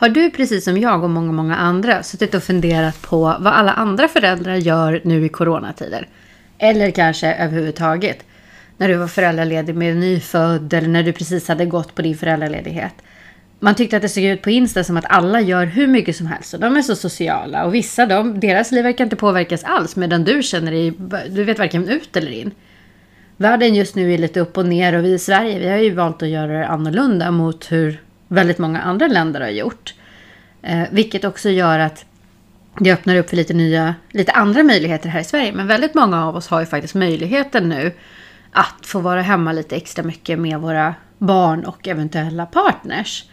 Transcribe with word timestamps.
Har 0.00 0.08
du 0.08 0.30
precis 0.30 0.64
som 0.64 0.78
jag 0.78 1.04
och 1.04 1.10
många, 1.10 1.32
många 1.32 1.56
andra 1.56 2.02
suttit 2.02 2.34
och 2.34 2.42
funderat 2.42 3.02
på 3.02 3.18
vad 3.18 3.46
alla 3.46 3.72
andra 3.72 4.08
föräldrar 4.08 4.54
gör 4.54 5.00
nu 5.04 5.24
i 5.24 5.28
coronatider? 5.28 6.08
Eller 6.58 6.90
kanske 6.90 7.34
överhuvudtaget 7.34 8.18
när 8.76 8.88
du 8.88 8.94
var 8.94 9.06
föräldraledig 9.06 9.74
med 9.74 9.92
en 9.92 10.00
nyfödd 10.00 10.74
eller 10.74 10.88
när 10.88 11.02
du 11.02 11.12
precis 11.12 11.48
hade 11.48 11.66
gått 11.66 11.94
på 11.94 12.02
din 12.02 12.16
föräldraledighet. 12.16 12.92
Man 13.60 13.74
tyckte 13.74 13.96
att 13.96 14.02
det 14.02 14.08
såg 14.08 14.24
ut 14.24 14.42
på 14.42 14.50
Insta 14.50 14.84
som 14.84 14.96
att 14.96 15.04
alla 15.08 15.40
gör 15.40 15.64
hur 15.66 15.86
mycket 15.86 16.16
som 16.16 16.26
helst 16.26 16.54
och 16.54 16.60
de 16.60 16.76
är 16.76 16.82
så 16.82 16.96
sociala 16.96 17.64
och 17.64 17.74
vissa 17.74 18.06
de, 18.06 18.40
deras 18.40 18.72
liv 18.72 18.84
verkar 18.84 19.04
inte 19.04 19.16
påverkas 19.16 19.64
alls 19.64 19.96
medan 19.96 20.24
du 20.24 20.42
känner 20.42 20.72
dig, 20.72 20.92
du 21.30 21.44
vet 21.44 21.58
varken 21.58 21.88
ut 21.88 22.16
eller 22.16 22.30
in. 22.30 22.50
Världen 23.36 23.74
just 23.74 23.94
nu 23.94 24.14
är 24.14 24.18
lite 24.18 24.40
upp 24.40 24.58
och 24.58 24.66
ner 24.66 24.98
och 24.98 25.04
vi 25.04 25.12
i 25.12 25.18
Sverige 25.18 25.58
vi 25.58 25.68
har 25.68 25.76
ju 25.76 25.94
valt 25.94 26.22
att 26.22 26.28
göra 26.28 26.58
det 26.58 26.66
annorlunda 26.66 27.30
mot 27.30 27.72
hur 27.72 28.00
väldigt 28.28 28.58
många 28.58 28.82
andra 28.82 29.06
länder 29.06 29.40
har 29.40 29.48
gjort. 29.48 29.94
Eh, 30.62 30.82
vilket 30.90 31.24
också 31.24 31.50
gör 31.50 31.78
att 31.78 32.04
det 32.78 32.92
öppnar 32.92 33.16
upp 33.16 33.28
för 33.28 33.36
lite 33.36 33.54
nya, 33.54 33.94
lite 34.10 34.32
andra 34.32 34.62
möjligheter 34.62 35.08
här 35.08 35.20
i 35.20 35.24
Sverige. 35.24 35.52
Men 35.52 35.66
väldigt 35.66 35.94
många 35.94 36.26
av 36.26 36.36
oss 36.36 36.48
har 36.48 36.60
ju 36.60 36.66
faktiskt 36.66 36.94
möjligheten 36.94 37.68
nu 37.68 37.92
att 38.52 38.86
få 38.86 39.00
vara 39.00 39.22
hemma 39.22 39.52
lite 39.52 39.76
extra 39.76 40.04
mycket 40.04 40.38
med 40.38 40.60
våra 40.60 40.94
barn 41.18 41.64
och 41.64 41.88
eventuella 41.88 42.46
partners. 42.46 43.24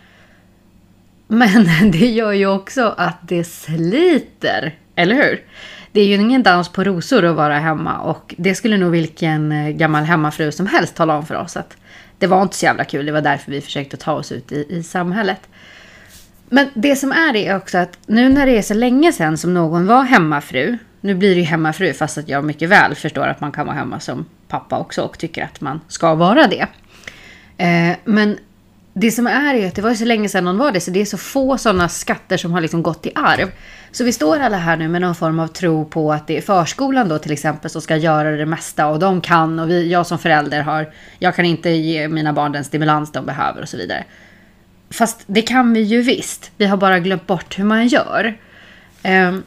Men 1.27 1.65
det 1.91 2.09
gör 2.09 2.31
ju 2.31 2.47
också 2.47 2.95
att 2.97 3.17
det 3.21 3.43
sliter, 3.43 4.75
eller 4.95 5.15
hur? 5.15 5.43
Det 5.91 6.01
är 6.01 6.05
ju 6.05 6.13
ingen 6.13 6.43
dans 6.43 6.69
på 6.69 6.83
rosor 6.83 7.25
att 7.25 7.35
vara 7.35 7.59
hemma 7.59 7.99
och 7.99 8.35
det 8.37 8.55
skulle 8.55 8.77
nog 8.77 8.91
vilken 8.91 9.51
eh, 9.51 9.69
gammal 9.69 10.03
hemmafru 10.03 10.51
som 10.51 10.67
helst 10.67 10.95
tala 10.95 11.17
om 11.17 11.25
för 11.25 11.35
oss 11.35 11.57
att 11.57 11.77
det 12.19 12.27
var 12.27 12.41
inte 12.41 12.55
så 12.55 12.65
jävla 12.65 12.83
kul. 12.83 13.05
Det 13.05 13.11
var 13.11 13.21
därför 13.21 13.51
vi 13.51 13.61
försökte 13.61 13.97
ta 13.97 14.13
oss 14.13 14.31
ut 14.31 14.51
i, 14.51 14.65
i 14.69 14.83
samhället. 14.83 15.39
Men 16.49 16.69
det 16.73 16.95
som 16.95 17.11
är 17.11 17.33
det 17.33 17.47
är 17.47 17.55
också 17.55 17.77
att 17.77 17.97
nu 18.05 18.29
när 18.29 18.45
det 18.45 18.57
är 18.57 18.61
så 18.61 18.73
länge 18.73 19.11
sedan 19.11 19.37
som 19.37 19.53
någon 19.53 19.87
var 19.87 20.03
hemmafru. 20.03 20.77
Nu 21.01 21.15
blir 21.15 21.29
det 21.29 21.41
ju 21.41 21.45
hemmafru 21.45 21.93
fast 21.93 22.17
att 22.17 22.29
jag 22.29 22.43
mycket 22.43 22.69
väl 22.69 22.95
förstår 22.95 23.27
att 23.27 23.41
man 23.41 23.51
kan 23.51 23.65
vara 23.65 23.75
hemma 23.75 23.99
som 23.99 24.25
pappa 24.47 24.79
också 24.79 25.01
och 25.01 25.17
tycker 25.17 25.43
att 25.43 25.61
man 25.61 25.81
ska 25.87 26.15
vara 26.15 26.47
det. 26.47 26.67
Eh, 27.57 27.95
men 28.03 28.37
det 28.93 29.11
som 29.11 29.27
är 29.27 29.53
är 29.53 29.67
att 29.67 29.75
det 29.75 29.81
var 29.81 29.93
så 29.93 30.05
länge 30.05 30.29
sedan 30.29 30.43
någon 30.43 30.57
var 30.57 30.71
det 30.71 30.79
så 30.79 30.91
det 30.91 31.01
är 31.01 31.05
så 31.05 31.17
få 31.17 31.57
sådana 31.57 31.89
skatter 31.89 32.37
som 32.37 32.51
har 32.51 32.61
liksom 32.61 32.83
gått 32.83 33.05
i 33.05 33.11
arv. 33.15 33.51
Så 33.95 34.03
vi 34.03 34.11
står 34.11 34.39
alla 34.39 34.57
här 34.57 34.77
nu 34.77 34.87
med 34.87 35.01
någon 35.01 35.15
form 35.15 35.39
av 35.39 35.47
tro 35.47 35.85
på 35.85 36.13
att 36.13 36.27
det 36.27 36.37
är 36.37 36.41
förskolan 36.41 37.09
då 37.09 37.19
till 37.19 37.31
exempel 37.31 37.71
som 37.71 37.81
ska 37.81 37.95
göra 37.95 38.31
det 38.31 38.45
mesta 38.45 38.87
och 38.87 38.99
de 38.99 39.21
kan 39.21 39.59
och 39.59 39.69
vi, 39.69 39.91
jag 39.91 40.07
som 40.07 40.19
förälder 40.19 40.61
har, 40.61 40.89
jag 41.19 41.35
kan 41.35 41.45
inte 41.45 41.69
ge 41.69 42.07
mina 42.07 42.33
barn 42.33 42.51
den 42.51 42.63
stimulans 42.63 43.11
de 43.11 43.25
behöver 43.25 43.61
och 43.61 43.69
så 43.69 43.77
vidare. 43.77 44.03
Fast 44.89 45.23
det 45.25 45.41
kan 45.41 45.73
vi 45.73 45.79
ju 45.81 46.01
visst. 46.01 46.51
Vi 46.57 46.65
har 46.65 46.77
bara 46.77 46.99
glömt 46.99 47.27
bort 47.27 47.59
hur 47.59 47.63
man 47.63 47.87
gör. 47.87 48.37
Um, 49.03 49.43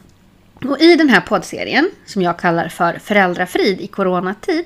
och 0.69 0.81
i 0.81 0.95
den 0.95 1.09
här 1.09 1.21
poddserien 1.21 1.89
som 2.05 2.21
jag 2.21 2.39
kallar 2.39 2.67
för 2.67 2.93
Föräldrafrid 2.93 3.81
i 3.81 3.87
coronatid 3.87 4.65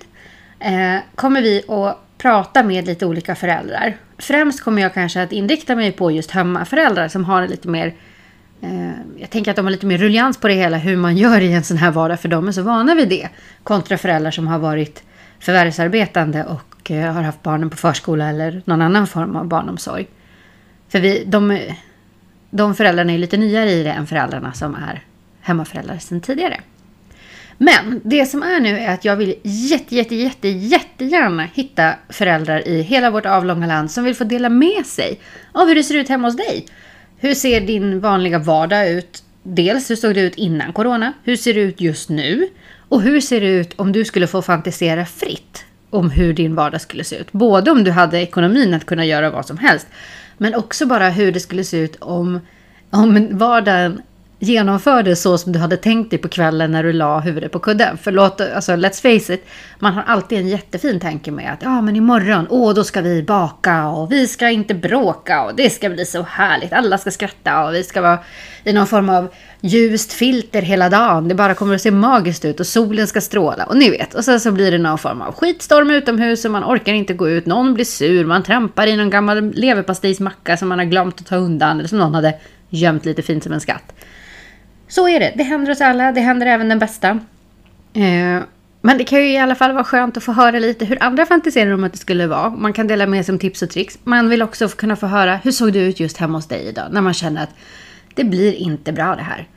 eh, 0.59 0.98
kommer 1.16 1.42
vi 1.42 1.64
att 1.67 2.17
prata 2.17 2.64
med 2.64 2.86
lite 2.86 3.06
olika 3.06 3.36
föräldrar. 3.36 3.98
Främst 4.17 4.61
kommer 4.61 4.81
jag 4.81 4.94
kanske 4.94 5.23
att 5.23 5.31
inrikta 5.31 5.76
mig 5.76 5.92
på 5.92 6.11
just 6.11 6.31
hemmaföräldrar 6.31 7.08
som 7.08 7.26
har 7.26 7.48
lite 7.48 7.67
mer 7.67 7.88
eh, 7.88 7.94
Eh, 8.64 8.92
jag 9.17 9.30
tänker 9.30 9.52
att 9.52 9.58
de 9.58 9.66
har 9.66 9.72
lite 9.72 9.86
mer 9.86 9.97
ruljans 9.97 10.38
på 10.38 10.47
det 10.47 10.53
hela, 10.53 10.78
hur 10.78 10.97
man 10.97 11.17
gör 11.17 11.42
i 11.42 11.53
en 11.53 11.64
sån 11.64 11.78
här 11.78 11.92
vardag, 11.92 12.19
för 12.19 12.30
de 12.30 12.47
är 12.47 12.52
så 12.52 12.61
vana 12.61 12.95
vid 12.95 13.09
det. 13.09 13.30
Kontra 13.64 13.97
föräldrar 13.97 14.31
som 14.31 14.47
har 14.47 14.59
varit 14.59 15.03
förvärvsarbetande 15.39 16.44
och 16.44 16.92
eh, 16.92 17.14
har 17.14 17.22
haft 17.22 17.44
barnen 17.44 17.70
på 17.70 17.78
förskola 17.78 18.30
eller 18.30 18.61
någon 18.66 18.81
annan 18.81 19.08
form 19.08 19.36
av 19.36 19.47
barnomsorg. 19.47 20.08
För 20.89 21.00
vi, 21.00 21.23
de, 21.25 21.59
de 22.50 22.75
föräldrarna 22.75 23.14
är 23.14 23.17
lite 23.17 23.38
nyare 23.38 23.72
i 23.72 23.83
det 23.83 23.92
än 23.92 24.08
föräldrarna 24.08 24.53
som 24.53 24.75
är 24.75 25.03
hemmaföräldrar 25.42 25.98
sedan 25.98 26.22
tidigare. 26.22 26.61
Men 27.58 28.02
det 28.03 28.25
som 28.25 28.44
är 28.44 28.59
nu 28.59 28.80
är 28.80 28.94
att 28.94 29.05
jag 29.05 29.16
vill 29.16 29.36
jätte, 29.44 29.95
jätte, 29.95 30.16
jätte, 30.16 30.48
jättegärna 30.48 31.43
hitta 31.54 31.93
föräldrar 32.10 32.67
i 32.67 32.82
hela 32.82 33.11
vårt 33.11 33.26
avlånga 33.26 33.67
land 33.67 33.92
som 33.92 34.04
vill 34.04 34.16
få 34.16 34.23
dela 34.23 34.49
med 34.49 34.86
sig 34.86 35.20
av 35.52 35.67
hur 35.67 35.76
det 35.76 35.83
ser 35.83 35.95
ut 35.95 36.10
hemma 36.10 36.27
hos 36.27 36.37
dig. 36.37 36.66
Hur 37.23 37.34
ser 37.34 37.61
din 37.61 38.00
vanliga 38.00 38.39
vardag 38.39 38.89
ut? 38.89 39.23
Dels 39.44 39.92
hur 39.92 39.95
såg 39.95 40.16
det 40.16 40.22
ut 40.22 40.36
innan 40.36 40.73
corona? 40.73 41.14
Hur 41.23 41.36
ser 41.36 41.54
det 41.54 41.60
ut 41.60 41.82
just 41.82 42.10
nu? 42.10 42.48
Och 42.89 43.02
hur 43.02 43.22
ser 43.22 43.42
det 43.42 43.48
ut 43.48 43.73
om 43.76 43.92
du 43.92 44.06
skulle 44.06 44.28
få 44.28 44.42
fantisera 44.42 45.06
fritt 45.06 45.66
om 45.89 46.10
hur 46.10 46.34
din 46.34 46.56
vardag 46.56 46.82
skulle 46.82 47.04
se 47.04 47.16
ut? 47.16 47.32
Både 47.32 47.72
om 47.72 47.84
du 47.84 47.92
hade 47.92 48.22
ekonomin 48.22 48.73
att 48.73 48.86
kunna 48.86 49.06
göra 49.06 49.30
vad 49.30 49.45
som 49.45 49.58
helst, 49.58 49.88
men 50.38 50.56
också 50.56 50.86
bara 50.86 51.10
hur 51.10 51.32
det 51.32 51.39
skulle 51.39 51.64
se 51.64 51.78
ut 51.78 51.95
om, 52.00 52.39
om 52.89 53.38
vardagen 53.38 54.02
genomförde 54.39 55.16
så 55.16 55.38
som 55.38 55.52
du 55.52 55.60
hade 55.60 55.77
tänkt 55.77 56.10
dig 56.10 56.20
på 56.20 56.27
kvällen 56.27 56.71
när 56.71 56.83
du 56.83 56.94
la 56.94 57.20
huvudet 57.20 57.52
på 57.52 57.60
kudden. 57.60 57.98
För 57.98 58.11
låt, 58.11 58.42
alltså 58.42 58.71
let's 58.71 59.02
face 59.02 59.33
it, 59.33 59.45
man 59.80 59.94
har 59.94 60.04
alltid 60.04 60.38
en 60.38 60.48
jättefin 60.48 60.99
tanke 60.99 61.32
med 61.32 61.54
att 61.54 61.61
ja 61.61 61.82
men 61.82 61.95
imorgon, 61.95 62.48
åh 62.49 62.73
då 62.73 62.83
ska 62.83 63.02
vi 63.02 63.23
baka 63.23 63.88
och 63.88 64.11
vi 64.11 64.27
ska 64.27 64.49
inte 64.49 64.73
bråka 64.73 65.43
och 65.43 65.55
det 65.55 65.70
ska 65.70 65.89
bli 65.89 66.05
så 66.05 66.22
härligt. 66.22 66.73
Alla 66.73 66.98
ska 66.98 67.11
skratta 67.11 67.66
och 67.66 67.73
vi 67.73 67.83
ska 67.83 68.02
vara 68.02 68.20
i 68.64 68.73
någon 68.73 68.88
form 68.88 69.10
av 69.10 69.33
ljust 69.61 70.14
filter 70.14 70.61
hela 70.61 70.89
dagen. 70.89 71.27
Det 71.27 71.36
bara 71.36 71.54
kommer 71.54 71.76
att 71.76 71.82
se 71.82 71.92
magiskt 71.92 72.45
ut 72.45 72.60
och 72.60 72.67
solen 72.67 73.08
ska 73.08 73.22
stråla 73.22 73.66
och 73.66 73.77
ni 73.77 73.89
vet. 73.89 74.14
Och 74.14 74.26
sen 74.26 74.39
så 74.39 74.52
blir 74.52 74.72
det 74.72 74.77
någon 74.77 74.98
form 74.98 75.22
av 75.22 75.33
skitstorm 75.33 75.92
utomhus 75.92 76.45
och 76.45 76.52
man 76.52 76.64
orkar 76.64 76.93
inte 76.93 77.14
gå 77.14 77.30
ut. 77.30 77.45
Någon 77.45 77.73
blir 77.73 77.86
sur, 77.86 78.26
man 78.26 78.43
trampar 78.43 78.88
i 78.88 78.95
någon 78.95 79.10
gammal 79.10 79.52
leverpastejsmacka 79.52 80.58
som 80.58 80.70
man 80.70 80.80
har 80.80 80.86
glömt 80.86 81.22
att 81.22 81.27
ta 81.27 81.36
undan 81.36 81.80
eller 81.80 81.89
som 81.89 81.98
någon 81.98 82.16
hade 82.16 82.33
gömt 82.70 83.05
lite 83.05 83.22
fint 83.22 83.43
som 83.43 83.54
en 83.54 83.61
skatt. 83.61 83.93
Så 84.93 85.08
är 85.08 85.20
det. 85.20 85.33
Det 85.36 85.43
händer 85.43 85.71
oss 85.71 85.81
alla. 85.81 86.11
Det 86.11 86.21
händer 86.21 86.48
även 86.48 86.70
den 86.70 86.80
bästa. 86.80 87.09
Eh, 87.93 88.42
men 88.81 88.98
det 88.98 89.04
kan 89.04 89.20
ju 89.20 89.33
i 89.33 89.37
alla 89.37 89.55
fall 89.55 89.71
vara 89.71 89.83
skönt 89.83 90.17
att 90.17 90.23
få 90.23 90.31
höra 90.31 90.59
lite 90.59 90.86
hur 90.86 91.04
andra 91.04 91.26
fantiserar 91.26 91.71
om 91.71 91.83
att 91.83 91.92
det 91.92 91.98
skulle 91.98 92.27
vara. 92.27 92.49
Man 92.49 92.73
kan 92.73 92.87
dela 92.87 93.08
med 93.08 93.26
sig 93.26 93.33
om 93.33 93.39
tips 93.39 93.61
och 93.61 93.70
tricks. 93.70 93.99
Man 94.04 94.30
vill 94.30 94.42
också 94.42 94.67
kunna 94.67 94.95
få 94.95 95.08
höra 95.08 95.36
hur 95.36 95.52
såg 95.52 95.73
det 95.73 95.80
ut 95.80 95.99
just 95.99 96.17
hemma 96.17 96.37
hos 96.37 96.48
dig 96.48 96.67
idag? 96.67 96.87
När 96.92 97.02
man 97.02 97.14
känner 97.14 97.43
att 97.43 97.49
det 98.15 98.23
blir 98.23 98.54
inte 98.54 98.92
bra 98.92 99.15
det 99.15 99.21
här. 99.21 99.48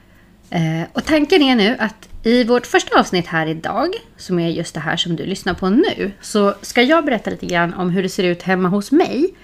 Eh, 0.51 0.89
och 0.93 1.05
tanken 1.05 1.43
är 1.43 1.57
nu 1.57 1.77
att 1.79 2.09
i 2.23 2.45
vårt 2.45 2.67
första 2.67 3.01
avsnitt 3.01 3.27
här 3.27 3.47
idag, 3.47 3.89
som 4.17 4.39
är 4.39 4.49
just 4.49 4.75
det 4.75 4.81
här 4.81 4.97
som 4.97 5.17
du 5.17 5.27
lyssnar 5.27 5.55
på 5.55 5.71
nu, 5.71 6.13
så 6.21 6.55
ska 6.63 6.83
jag 6.83 7.05
berätta 7.05 7.31
lite 7.31 7.47
grann 7.47 7.75
om 7.75 7.91
hur 7.91 8.03
det 8.03 8.09
ser 8.09 8.25
ut 8.25 8.43
hemma 8.43 8.69
hos 8.69 8.93
mig. 8.93 9.35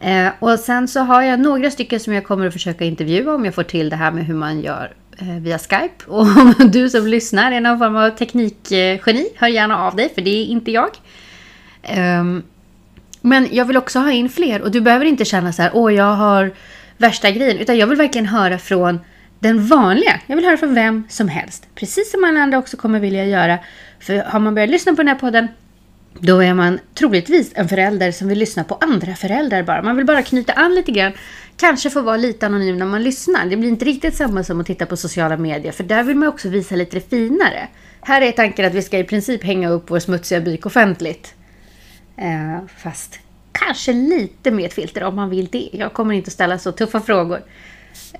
Eh, 0.00 0.28
och 0.38 0.58
sen 0.58 0.88
så 0.88 1.00
har 1.00 1.22
jag 1.22 1.40
några 1.40 1.70
stycken 1.70 2.00
som 2.00 2.12
jag 2.12 2.24
kommer 2.24 2.46
att 2.46 2.52
försöka 2.52 2.84
intervjua 2.84 3.34
om 3.34 3.44
jag 3.44 3.54
får 3.54 3.62
till 3.62 3.90
det 3.90 3.96
här 3.96 4.10
med 4.10 4.26
hur 4.26 4.34
man 4.34 4.60
gör 4.60 4.92
Eh, 5.18 5.40
via 5.40 5.58
Skype. 5.58 6.04
Och 6.06 6.20
om 6.20 6.54
du 6.58 6.90
som 6.90 7.06
lyssnar 7.06 7.52
är 7.52 7.60
någon 7.60 7.78
form 7.78 7.96
av 7.96 8.10
teknikgeni, 8.10 9.28
hör 9.36 9.48
gärna 9.48 9.78
av 9.78 9.96
dig, 9.96 10.14
för 10.14 10.22
det 10.22 10.30
är 10.30 10.44
inte 10.44 10.70
jag. 10.70 10.90
Ehm, 11.82 12.42
men 13.20 13.48
jag 13.52 13.64
vill 13.64 13.76
också 13.76 13.98
ha 13.98 14.12
in 14.12 14.28
fler 14.28 14.62
och 14.62 14.70
du 14.70 14.80
behöver 14.80 15.04
inte 15.04 15.24
känna 15.24 15.52
så 15.52 15.62
här, 15.62 15.70
åh 15.74 15.94
jag 15.94 16.14
har 16.14 16.52
värsta 16.96 17.30
grejen, 17.30 17.58
utan 17.58 17.78
jag 17.78 17.86
vill 17.86 17.98
verkligen 17.98 18.26
höra 18.26 18.58
från 18.58 19.00
den 19.38 19.66
vanliga. 19.66 20.20
Jag 20.26 20.36
vill 20.36 20.44
höra 20.44 20.56
från 20.56 20.74
vem 20.74 21.04
som 21.08 21.28
helst, 21.28 21.66
precis 21.74 22.10
som 22.10 22.24
alla 22.24 22.40
andra 22.40 22.58
också 22.58 22.76
kommer 22.76 23.00
vilja 23.00 23.24
göra. 23.24 23.58
För 24.00 24.18
har 24.18 24.40
man 24.40 24.54
börjat 24.54 24.70
lyssna 24.70 24.92
på 24.92 24.96
den 24.96 25.08
här 25.08 25.14
podden, 25.14 25.48
då 26.20 26.42
är 26.42 26.54
man 26.54 26.78
troligtvis 26.94 27.52
en 27.54 27.68
förälder 27.68 28.12
som 28.12 28.28
vill 28.28 28.38
lyssna 28.38 28.64
på 28.64 28.74
andra 28.74 29.14
föräldrar 29.14 29.62
bara. 29.62 29.82
Man 29.82 29.96
vill 29.96 30.06
bara 30.06 30.22
knyta 30.22 30.52
an 30.52 30.74
lite 30.74 30.92
grann 30.92 31.12
kanske 31.56 31.90
få 31.90 32.00
vara 32.00 32.16
lite 32.16 32.46
anonym 32.46 32.78
när 32.78 32.86
man 32.86 33.02
lyssnar. 33.02 33.46
Det 33.46 33.56
blir 33.56 33.68
inte 33.68 33.84
riktigt 33.84 34.14
samma 34.14 34.44
som 34.44 34.60
att 34.60 34.66
titta 34.66 34.86
på 34.86 34.96
sociala 34.96 35.36
medier, 35.36 35.72
för 35.72 35.84
där 35.84 36.02
vill 36.02 36.16
man 36.16 36.28
också 36.28 36.48
visa 36.48 36.76
lite 36.76 36.96
det 36.96 37.10
finare. 37.10 37.68
Här 38.00 38.22
är 38.22 38.32
tanken 38.32 38.66
att 38.66 38.74
vi 38.74 38.82
ska 38.82 38.98
i 38.98 39.04
princip 39.04 39.44
hänga 39.44 39.70
upp 39.70 39.90
vår 39.90 39.98
smutsiga 39.98 40.40
byk 40.40 40.66
offentligt. 40.66 41.34
Eh, 42.16 42.58
fast 42.76 43.18
kanske 43.52 43.92
lite 43.92 44.50
med 44.50 44.64
ett 44.64 44.72
filter 44.72 45.04
om 45.04 45.16
man 45.16 45.30
vill 45.30 45.46
det. 45.46 45.68
Jag 45.72 45.92
kommer 45.92 46.14
inte 46.14 46.30
ställa 46.30 46.58
så 46.58 46.72
tuffa 46.72 47.00
frågor. 47.00 47.40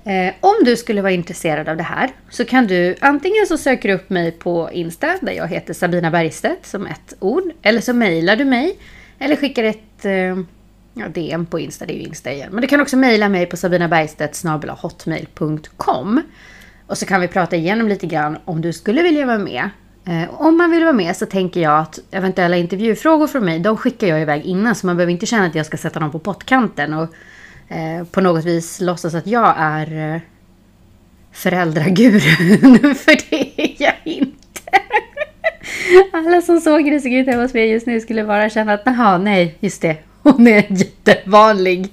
Eh, 0.03 0.33
om 0.39 0.55
du 0.65 0.77
skulle 0.77 1.01
vara 1.01 1.11
intresserad 1.11 1.69
av 1.69 1.77
det 1.77 1.83
här 1.83 2.09
så 2.29 2.45
kan 2.45 2.67
du 2.67 2.95
antingen 3.01 3.47
så 3.47 3.57
söker 3.57 3.89
du 3.89 3.95
upp 3.95 4.09
mig 4.09 4.31
på 4.31 4.69
Insta 4.71 5.17
där 5.21 5.33
jag 5.33 5.47
heter 5.47 5.73
Sabina 5.73 6.11
Bergstedt 6.11 6.65
som 6.65 6.87
ett 6.87 7.13
ord. 7.19 7.43
Eller 7.61 7.81
så 7.81 7.93
mejlar 7.93 8.35
du 8.35 8.45
mig. 8.45 8.77
Eller 9.19 9.35
skickar 9.35 9.63
ett 9.63 10.05
eh, 10.05 10.37
ja, 10.93 11.07
DM 11.13 11.45
på 11.45 11.59
Insta, 11.59 11.85
det 11.85 11.93
är 11.93 11.97
ju 11.97 12.03
Insta 12.03 12.31
igen. 12.31 12.49
Men 12.51 12.61
du 12.61 12.67
kan 12.67 12.81
också 12.81 12.97
mejla 12.97 13.29
mig 13.29 13.45
på 13.45 13.57
sabinabergstedt.hotmail.com 13.57 16.21
Och 16.87 16.97
så 16.97 17.05
kan 17.05 17.21
vi 17.21 17.27
prata 17.27 17.55
igenom 17.55 17.87
lite 17.87 18.07
grann 18.07 18.37
om 18.45 18.61
du 18.61 18.73
skulle 18.73 19.03
vilja 19.03 19.25
vara 19.25 19.37
med. 19.37 19.69
Eh, 20.05 20.41
om 20.41 20.57
man 20.57 20.71
vill 20.71 20.83
vara 20.83 20.93
med 20.93 21.15
så 21.15 21.25
tänker 21.25 21.61
jag 21.61 21.79
att 21.79 21.99
eventuella 22.11 22.57
intervjufrågor 22.57 23.27
från 23.27 23.45
mig, 23.45 23.59
de 23.59 23.77
skickar 23.77 24.07
jag 24.07 24.21
iväg 24.21 24.45
innan. 24.45 24.75
Så 24.75 24.85
man 24.85 24.97
behöver 24.97 25.13
inte 25.13 25.25
känna 25.25 25.45
att 25.45 25.55
jag 25.55 25.65
ska 25.65 25.77
sätta 25.77 25.99
dem 25.99 26.11
på 26.11 26.19
pottkanten 26.19 26.93
och 26.93 27.09
eh, 27.69 28.03
på 28.11 28.21
något 28.21 28.45
vis 28.45 28.81
låtsas 28.81 29.13
att 29.13 29.27
jag 29.27 29.53
är 29.57 30.13
eh, 30.15 30.21
föräldragurun. 31.31 32.95
För 32.95 33.29
det 33.29 33.61
är 33.61 33.75
jag 33.83 33.95
inte. 34.03 34.33
Alla 36.13 36.41
som 36.41 36.59
såg 36.59 36.81
hur 36.81 36.91
det 36.91 37.01
såg 37.01 37.13
ut 37.13 37.27
hemma 37.27 37.41
hos 37.41 37.53
mig 37.53 37.69
just 37.69 37.87
nu 37.87 38.01
skulle 38.01 38.23
bara 38.23 38.49
känna 38.49 38.73
att, 38.73 38.81
jaha, 38.85 39.17
nej, 39.17 39.55
just 39.59 39.81
det, 39.81 39.97
hon 40.23 40.47
är 40.47 40.65
jättevanlig 40.69 41.89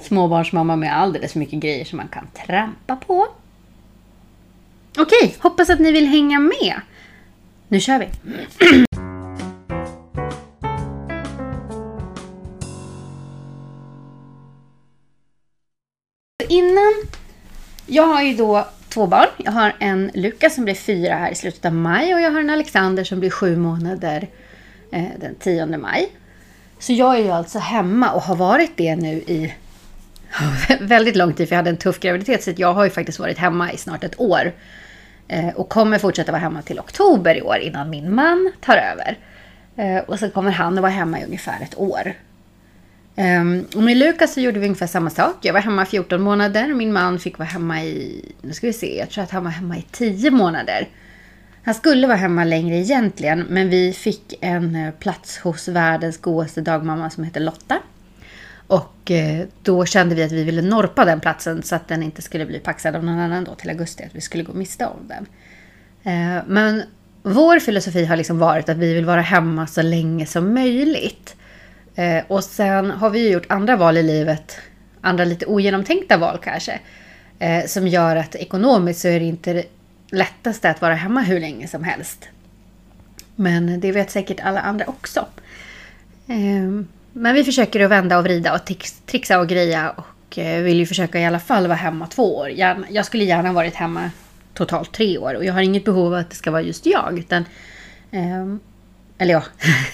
småbarnsmamma 0.00 0.76
med 0.76 0.96
alldeles 0.96 1.32
för 1.32 1.38
mycket 1.38 1.60
grejer 1.60 1.84
som 1.84 1.96
man 1.96 2.08
kan 2.08 2.26
trampa 2.46 2.96
på. 2.96 3.26
Okej, 4.98 5.36
hoppas 5.38 5.70
att 5.70 5.80
ni 5.80 5.92
vill 5.92 6.06
hänga 6.06 6.38
med. 6.38 6.80
Nu 7.68 7.80
kör 7.80 7.98
vi! 7.98 8.08
Innan... 16.48 16.92
Jag 17.86 18.06
har 18.06 18.22
ju 18.22 18.34
då 18.34 18.68
två 18.88 19.06
barn. 19.06 19.28
Jag 19.36 19.52
har 19.52 19.72
en 19.78 20.10
Lukas 20.14 20.54
som 20.54 20.64
blir 20.64 20.74
fyra 20.74 21.14
här 21.14 21.30
i 21.30 21.34
slutet 21.34 21.64
av 21.64 21.74
maj 21.74 22.14
och 22.14 22.20
jag 22.20 22.30
har 22.30 22.40
en 22.40 22.50
Alexander 22.50 23.04
som 23.04 23.20
blir 23.20 23.30
sju 23.30 23.56
månader 23.56 24.28
eh, 24.90 25.04
den 25.20 25.34
10 25.34 25.66
maj. 25.66 26.08
Så 26.78 26.92
jag 26.92 27.14
är 27.14 27.22
ju 27.22 27.30
alltså 27.30 27.58
hemma 27.58 28.12
och 28.12 28.22
har 28.22 28.36
varit 28.36 28.76
det 28.76 28.96
nu 28.96 29.12
i 29.12 29.54
väldigt 30.80 31.16
lång 31.16 31.32
tid 31.32 31.48
för 31.48 31.54
jag 31.54 31.58
hade 31.58 31.70
en 31.70 31.76
tuff 31.76 32.00
graviditet 32.00 32.44
så 32.44 32.52
jag 32.56 32.74
har 32.74 32.84
ju 32.84 32.90
faktiskt 32.90 33.18
varit 33.18 33.38
hemma 33.38 33.72
i 33.72 33.76
snart 33.76 34.04
ett 34.04 34.20
år. 34.20 34.52
Eh, 35.28 35.48
och 35.48 35.68
kommer 35.68 35.98
fortsätta 35.98 36.32
vara 36.32 36.42
hemma 36.42 36.62
till 36.62 36.80
oktober 36.80 37.34
i 37.34 37.42
år 37.42 37.58
innan 37.58 37.90
min 37.90 38.14
man 38.14 38.52
tar 38.60 38.76
över. 38.76 39.18
Eh, 39.76 40.04
och 40.04 40.18
så 40.18 40.30
kommer 40.30 40.50
han 40.50 40.74
att 40.74 40.82
vara 40.82 40.92
hemma 40.92 41.20
i 41.20 41.24
ungefär 41.24 41.62
ett 41.62 41.78
år. 41.78 42.14
Um, 43.16 43.66
och 43.74 43.82
med 43.82 43.96
Lukas 43.96 44.34
så 44.34 44.40
gjorde 44.40 44.58
vi 44.58 44.66
ungefär 44.66 44.86
samma 44.86 45.10
sak. 45.10 45.36
Jag 45.42 45.52
var 45.52 45.60
hemma 45.60 45.86
14 45.86 46.22
månader. 46.22 46.74
Min 46.74 46.92
man 46.92 47.18
fick 47.18 47.38
vara 47.38 47.48
hemma 47.48 47.82
i, 47.82 48.24
nu 48.42 48.52
ska 48.52 48.66
vi 48.66 48.72
se, 48.72 48.98
jag 48.98 49.10
tror 49.10 49.24
att 49.24 49.30
han 49.30 49.44
var 49.44 49.50
hemma 49.50 49.76
i 49.76 49.84
10 49.90 50.30
månader. 50.30 50.88
Han 51.64 51.74
skulle 51.74 52.06
vara 52.06 52.16
hemma 52.16 52.44
längre 52.44 52.76
egentligen, 52.76 53.46
men 53.48 53.68
vi 53.68 53.92
fick 53.92 54.34
en 54.40 54.76
eh, 54.76 54.90
plats 54.90 55.38
hos 55.38 55.68
världens 55.68 56.18
godaste 56.18 56.60
dagmamma 56.60 57.10
som 57.10 57.24
heter 57.24 57.40
Lotta. 57.40 57.78
Och 58.66 59.10
eh, 59.10 59.46
då 59.62 59.84
kände 59.84 60.14
vi 60.14 60.22
att 60.22 60.32
vi 60.32 60.44
ville 60.44 60.62
norpa 60.62 61.04
den 61.04 61.20
platsen 61.20 61.62
så 61.62 61.74
att 61.74 61.88
den 61.88 62.02
inte 62.02 62.22
skulle 62.22 62.46
bli 62.46 62.58
paxad 62.58 62.96
av 62.96 63.04
någon 63.04 63.18
annan 63.18 63.44
då 63.44 63.54
till 63.54 63.70
augusti, 63.70 64.04
att 64.04 64.14
vi 64.14 64.20
skulle 64.20 64.42
gå 64.42 64.52
miste 64.52 64.86
om 64.86 65.08
den. 65.08 65.26
Ehm, 66.02 66.44
men 66.46 66.82
vår 67.22 67.58
filosofi 67.58 68.04
har 68.04 68.16
liksom 68.16 68.38
varit 68.38 68.68
att 68.68 68.76
vi 68.76 68.94
vill 68.94 69.04
vara 69.04 69.20
hemma 69.20 69.66
så 69.66 69.82
länge 69.82 70.26
som 70.26 70.54
möjligt. 70.54 71.36
Eh, 71.94 72.24
och 72.28 72.44
sen 72.44 72.90
har 72.90 73.10
vi 73.10 73.18
ju 73.18 73.30
gjort 73.30 73.46
andra 73.48 73.76
val 73.76 73.96
i 73.96 74.02
livet, 74.02 74.58
andra 75.00 75.24
lite 75.24 75.46
ogenomtänkta 75.46 76.16
val 76.16 76.38
kanske, 76.42 76.80
eh, 77.38 77.66
som 77.66 77.88
gör 77.88 78.16
att 78.16 78.34
ekonomiskt 78.34 79.00
så 79.00 79.08
är 79.08 79.20
det 79.20 79.26
inte 79.26 79.52
det 79.52 79.64
lättaste 80.10 80.70
att 80.70 80.80
vara 80.80 80.94
hemma 80.94 81.20
hur 81.20 81.40
länge 81.40 81.68
som 81.68 81.84
helst. 81.84 82.28
Men 83.36 83.80
det 83.80 83.92
vet 83.92 84.10
säkert 84.10 84.40
alla 84.40 84.60
andra 84.60 84.86
också. 84.86 85.26
Eh, 86.26 86.84
men 87.12 87.34
vi 87.34 87.44
försöker 87.44 87.80
att 87.80 87.90
vända 87.90 88.18
och 88.18 88.24
vrida 88.24 88.54
och 88.54 88.64
trixa 89.06 89.40
och 89.40 89.48
greja 89.48 89.90
och 89.90 90.38
eh, 90.38 90.62
vill 90.62 90.78
ju 90.78 90.86
försöka 90.86 91.20
i 91.20 91.24
alla 91.24 91.40
fall 91.40 91.66
vara 91.66 91.76
hemma 91.76 92.06
två 92.06 92.36
år. 92.36 92.50
Jag 92.88 93.06
skulle 93.06 93.24
gärna 93.24 93.52
varit 93.52 93.74
hemma 93.74 94.10
totalt 94.54 94.92
tre 94.92 95.18
år 95.18 95.34
och 95.34 95.44
jag 95.44 95.54
har 95.54 95.60
inget 95.60 95.84
behov 95.84 96.06
av 96.06 96.20
att 96.20 96.30
det 96.30 96.36
ska 96.36 96.50
vara 96.50 96.62
just 96.62 96.86
jag. 96.86 97.18
Utan 97.18 97.44
ehm, 98.10 98.60
eller 99.22 99.34
ja, 99.34 99.42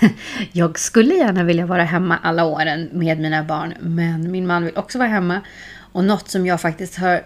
jag 0.52 0.78
skulle 0.78 1.14
gärna 1.14 1.44
vilja 1.44 1.66
vara 1.66 1.84
hemma 1.84 2.18
alla 2.22 2.44
åren 2.44 2.88
med 2.92 3.20
mina 3.20 3.44
barn, 3.44 3.74
men 3.80 4.30
min 4.30 4.46
man 4.46 4.64
vill 4.64 4.76
också 4.76 4.98
vara 4.98 5.08
hemma. 5.08 5.40
Och 5.92 6.04
något 6.04 6.28
som 6.28 6.46
jag 6.46 6.60
faktiskt 6.60 6.96
har 6.96 7.22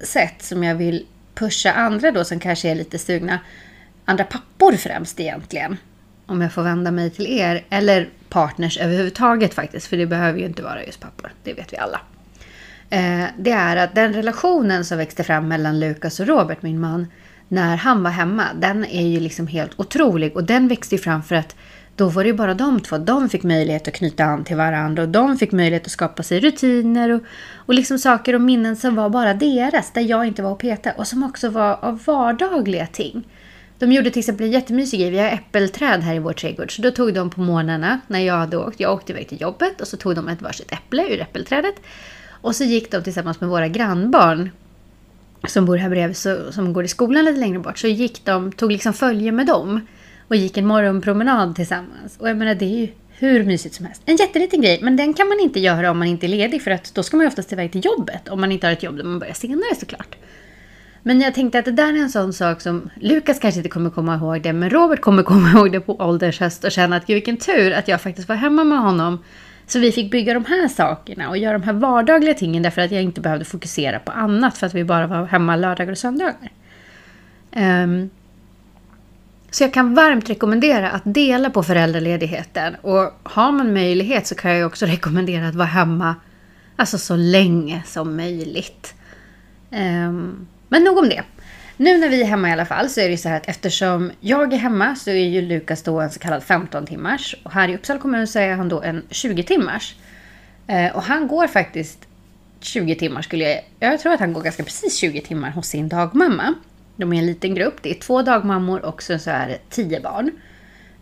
sett 0.00 0.42
som 0.42 0.64
jag 0.64 0.74
vill 0.74 1.06
pusha 1.34 1.72
andra 1.72 2.10
då 2.10 2.24
som 2.24 2.40
kanske 2.40 2.68
är 2.68 2.74
lite 2.74 2.98
sugna, 2.98 3.38
andra 4.04 4.24
pappor 4.24 4.72
främst 4.72 5.20
egentligen, 5.20 5.76
om 6.26 6.40
jag 6.40 6.52
får 6.52 6.62
vända 6.62 6.90
mig 6.90 7.10
till 7.10 7.26
er, 7.26 7.64
eller 7.70 8.08
partners 8.28 8.78
överhuvudtaget 8.78 9.54
faktiskt, 9.54 9.86
för 9.86 9.96
det 9.96 10.06
behöver 10.06 10.38
ju 10.38 10.44
inte 10.44 10.62
vara 10.62 10.84
just 10.84 11.00
pappor, 11.00 11.32
det 11.42 11.52
vet 11.52 11.72
vi 11.72 11.76
alla. 11.76 12.00
Eh, 12.90 13.26
det 13.38 13.50
är 13.50 13.76
att 13.76 13.94
den 13.94 14.12
relationen 14.12 14.84
som 14.84 14.98
växte 14.98 15.24
fram 15.24 15.48
mellan 15.48 15.80
Lukas 15.80 16.20
och 16.20 16.26
Robert, 16.26 16.62
min 16.62 16.80
man, 16.80 17.06
när 17.48 17.76
han 17.76 18.02
var 18.02 18.10
hemma, 18.10 18.44
den 18.60 18.84
är 18.84 19.06
ju 19.06 19.20
liksom 19.20 19.46
helt 19.46 19.80
otrolig. 19.80 20.36
Och 20.36 20.44
den 20.44 20.68
växte 20.68 20.94
ju 20.94 21.00
fram 21.00 21.22
för 21.22 21.34
att 21.34 21.56
då 21.96 22.08
var 22.08 22.22
det 22.24 22.28
ju 22.28 22.34
bara 22.34 22.54
de 22.54 22.80
två. 22.80 22.98
De 22.98 23.28
fick 23.28 23.42
möjlighet 23.42 23.88
att 23.88 23.94
knyta 23.94 24.24
an 24.24 24.44
till 24.44 24.56
varandra 24.56 25.02
och 25.02 25.08
de 25.08 25.38
fick 25.38 25.52
möjlighet 25.52 25.86
att 25.86 25.92
skapa 25.92 26.22
sig 26.22 26.40
rutiner 26.40 27.10
och, 27.10 27.22
och 27.56 27.74
liksom 27.74 27.98
saker 27.98 28.34
och 28.34 28.40
minnen 28.40 28.76
som 28.76 28.94
var 28.94 29.08
bara 29.08 29.34
deras, 29.34 29.92
där 29.92 30.02
jag 30.02 30.26
inte 30.26 30.42
var 30.42 30.50
och 30.50 30.58
peta 30.58 30.92
och 30.92 31.06
som 31.06 31.22
också 31.22 31.48
var 31.48 31.78
av 31.84 32.00
vardagliga 32.06 32.86
ting. 32.86 33.24
De 33.78 33.92
gjorde 33.92 34.10
till 34.10 34.20
exempel 34.20 34.46
en 34.46 34.52
jättemysig 34.52 35.00
grej. 35.00 35.10
Vi 35.10 35.18
har 35.18 35.28
äppelträd 35.28 36.00
här 36.00 36.14
i 36.14 36.18
vår 36.18 36.32
trädgård. 36.32 36.76
Så 36.76 36.82
då 36.82 36.90
tog 36.90 37.14
de 37.14 37.30
på 37.30 37.40
morgnarna 37.40 38.00
när 38.06 38.20
jag 38.20 38.34
hade 38.34 38.56
åkt. 38.56 38.80
Jag 38.80 38.92
åkte 38.92 39.12
iväg 39.12 39.28
till 39.28 39.40
jobbet 39.40 39.80
och 39.80 39.88
så 39.88 39.96
tog 39.96 40.14
de 40.14 40.28
ett 40.28 40.42
varsitt 40.42 40.72
äpple 40.72 41.02
ur 41.02 41.20
äppelträdet. 41.20 41.74
Och 42.28 42.56
så 42.56 42.64
gick 42.64 42.90
de 42.90 43.02
tillsammans 43.02 43.40
med 43.40 43.50
våra 43.50 43.68
grannbarn 43.68 44.50
som 45.46 45.64
bor 45.64 45.76
här 45.76 45.90
bredvid, 45.90 46.16
så, 46.16 46.52
som 46.52 46.72
går 46.72 46.84
i 46.84 46.88
skolan 46.88 47.24
lite 47.24 47.40
längre 47.40 47.58
bort, 47.58 47.78
så 47.78 47.86
gick 47.86 48.24
de, 48.24 48.52
tog 48.52 48.72
liksom 48.72 48.92
följe 48.92 49.32
med 49.32 49.46
dem 49.46 49.80
och 50.28 50.36
gick 50.36 50.56
en 50.56 50.66
morgonpromenad 50.66 51.56
tillsammans. 51.56 52.16
Och 52.18 52.28
jag 52.28 52.36
menar, 52.36 52.54
det 52.54 52.64
är 52.64 52.78
ju 52.78 52.88
hur 53.10 53.44
mysigt 53.44 53.74
som 53.74 53.86
helst. 53.86 54.02
En 54.04 54.16
jätteliten 54.16 54.60
grej, 54.60 54.78
men 54.82 54.96
den 54.96 55.14
kan 55.14 55.28
man 55.28 55.40
inte 55.40 55.60
göra 55.60 55.90
om 55.90 55.98
man 55.98 56.08
inte 56.08 56.26
är 56.26 56.28
ledig 56.28 56.62
för 56.62 56.70
att 56.70 56.94
då 56.94 57.02
ska 57.02 57.16
man 57.16 57.24
ju 57.24 57.28
oftast 57.28 57.52
iväg 57.52 57.72
till 57.72 57.84
jobbet 57.84 58.28
om 58.28 58.40
man 58.40 58.52
inte 58.52 58.66
har 58.66 58.72
ett 58.72 58.82
jobb 58.82 58.96
där 58.96 59.04
man 59.04 59.18
börjar 59.18 59.34
senare 59.34 59.74
såklart. 59.80 60.16
Men 61.02 61.20
jag 61.20 61.34
tänkte 61.34 61.58
att 61.58 61.64
det 61.64 61.72
där 61.72 61.92
är 61.92 61.96
en 61.98 62.10
sån 62.10 62.32
sak 62.32 62.60
som 62.60 62.90
Lukas 63.00 63.38
kanske 63.38 63.58
inte 63.58 63.70
kommer 63.70 63.90
komma 63.90 64.14
ihåg 64.14 64.42
det, 64.42 64.52
men 64.52 64.70
Robert 64.70 65.00
kommer 65.00 65.22
komma 65.22 65.50
ihåg 65.50 65.72
det 65.72 65.80
på 65.80 65.96
ålderns 65.96 66.40
höst 66.40 66.64
och 66.64 66.72
känna 66.72 66.96
att 66.96 67.06
gud 67.06 67.14
vilken 67.14 67.36
tur 67.36 67.72
att 67.72 67.88
jag 67.88 68.00
faktiskt 68.00 68.28
var 68.28 68.36
hemma 68.36 68.64
med 68.64 68.78
honom 68.78 69.24
så 69.68 69.78
vi 69.78 69.92
fick 69.92 70.10
bygga 70.10 70.34
de 70.34 70.44
här 70.44 70.68
sakerna 70.68 71.28
och 71.28 71.38
göra 71.38 71.58
de 71.58 71.64
här 71.64 71.72
vardagliga 71.72 72.34
tingen 72.34 72.62
därför 72.62 72.82
att 72.82 72.90
jag 72.90 73.02
inte 73.02 73.20
behövde 73.20 73.44
fokusera 73.44 73.98
på 73.98 74.12
annat 74.12 74.58
för 74.58 74.66
att 74.66 74.74
vi 74.74 74.84
bara 74.84 75.06
var 75.06 75.26
hemma 75.26 75.56
lördagar 75.56 75.92
och 75.92 75.98
söndagar. 75.98 76.50
Um, 77.56 78.10
så 79.50 79.64
jag 79.64 79.74
kan 79.74 79.94
varmt 79.94 80.30
rekommendera 80.30 80.90
att 80.90 81.02
dela 81.04 81.50
på 81.50 81.62
föräldraledigheten. 81.62 82.74
Och 82.74 83.12
har 83.22 83.52
man 83.52 83.72
möjlighet 83.72 84.26
så 84.26 84.34
kan 84.34 84.56
jag 84.56 84.66
också 84.66 84.86
rekommendera 84.86 85.48
att 85.48 85.54
vara 85.54 85.68
hemma 85.68 86.14
alltså 86.76 86.98
så 86.98 87.16
länge 87.16 87.82
som 87.86 88.16
möjligt. 88.16 88.94
Um, 89.70 90.46
men 90.68 90.84
nog 90.84 90.98
om 90.98 91.08
det. 91.08 91.22
Nu 91.80 91.98
när 91.98 92.08
vi 92.08 92.22
är 92.22 92.26
hemma 92.26 92.48
i 92.48 92.52
alla 92.52 92.66
fall 92.66 92.88
så 92.88 93.00
är 93.00 93.08
det 93.08 93.16
så 93.16 93.28
här 93.28 93.36
att 93.36 93.48
eftersom 93.48 94.12
jag 94.20 94.52
är 94.52 94.56
hemma 94.56 94.94
så 94.94 95.10
är 95.10 95.14
ju 95.14 95.40
Lukas 95.40 95.82
då 95.82 96.00
en 96.00 96.10
så 96.10 96.18
kallad 96.18 96.42
15 96.42 96.86
timmars. 96.86 97.36
Och 97.42 97.52
här 97.52 97.68
i 97.68 97.76
Uppsala 97.76 98.00
kommun 98.00 98.26
så 98.26 98.38
är 98.38 98.54
han 98.54 98.68
då 98.68 98.82
en 98.82 99.02
20 99.10 99.42
timmars. 99.42 99.94
Eh, 100.66 100.96
och 100.96 101.02
han 101.02 101.28
går 101.28 101.46
faktiskt 101.46 102.08
20 102.60 102.94
timmar 102.94 103.22
skulle 103.22 103.44
jag... 103.44 103.60
Jag 103.80 104.00
tror 104.00 104.12
att 104.12 104.20
han 104.20 104.32
går 104.32 104.42
ganska 104.42 104.62
precis 104.62 104.96
20 104.96 105.20
timmar 105.20 105.50
hos 105.50 105.66
sin 105.66 105.88
dagmamma. 105.88 106.54
De 106.96 107.12
är 107.12 107.18
en 107.18 107.26
liten 107.26 107.54
grupp. 107.54 107.82
Det 107.82 107.90
är 107.90 108.00
två 108.00 108.22
dagmammor 108.22 108.84
och 108.84 109.02
så 109.02 109.12
är 109.12 109.48
det 109.48 109.58
tio 109.70 110.00
barn. 110.00 110.30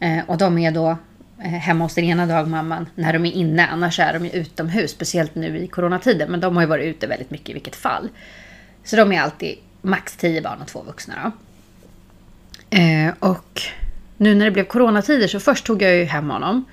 Eh, 0.00 0.18
och 0.26 0.38
de 0.38 0.58
är 0.58 0.70
då 0.70 0.98
eh, 1.38 1.50
hemma 1.50 1.84
hos 1.84 1.94
den 1.94 2.04
ena 2.04 2.26
dagmamman 2.26 2.86
när 2.94 3.12
de 3.12 3.26
är 3.26 3.32
inne. 3.32 3.66
Annars 3.66 4.00
är 4.00 4.12
de 4.12 4.24
ju 4.24 4.30
utomhus, 4.30 4.90
speciellt 4.90 5.34
nu 5.34 5.58
i 5.58 5.66
coronatiden. 5.66 6.30
Men 6.30 6.40
de 6.40 6.56
har 6.56 6.62
ju 6.62 6.68
varit 6.68 6.86
ute 6.96 7.06
väldigt 7.06 7.30
mycket 7.30 7.50
i 7.50 7.52
vilket 7.52 7.76
fall. 7.76 8.08
Så 8.84 8.96
de 8.96 9.12
är 9.12 9.20
alltid 9.20 9.58
max 9.82 10.16
10 10.16 10.42
barn 10.42 10.60
och 10.60 10.66
två 10.66 10.82
vuxna. 10.82 11.32
Eh, 12.70 13.14
och 13.18 13.62
nu 14.16 14.34
när 14.34 14.44
det 14.44 14.50
blev 14.50 14.64
coronatider 14.64 15.28
så 15.28 15.40
först 15.40 15.66
tog 15.66 15.82
jag 15.82 15.94
ju 15.94 16.04
hem 16.04 16.30
honom. 16.30 16.64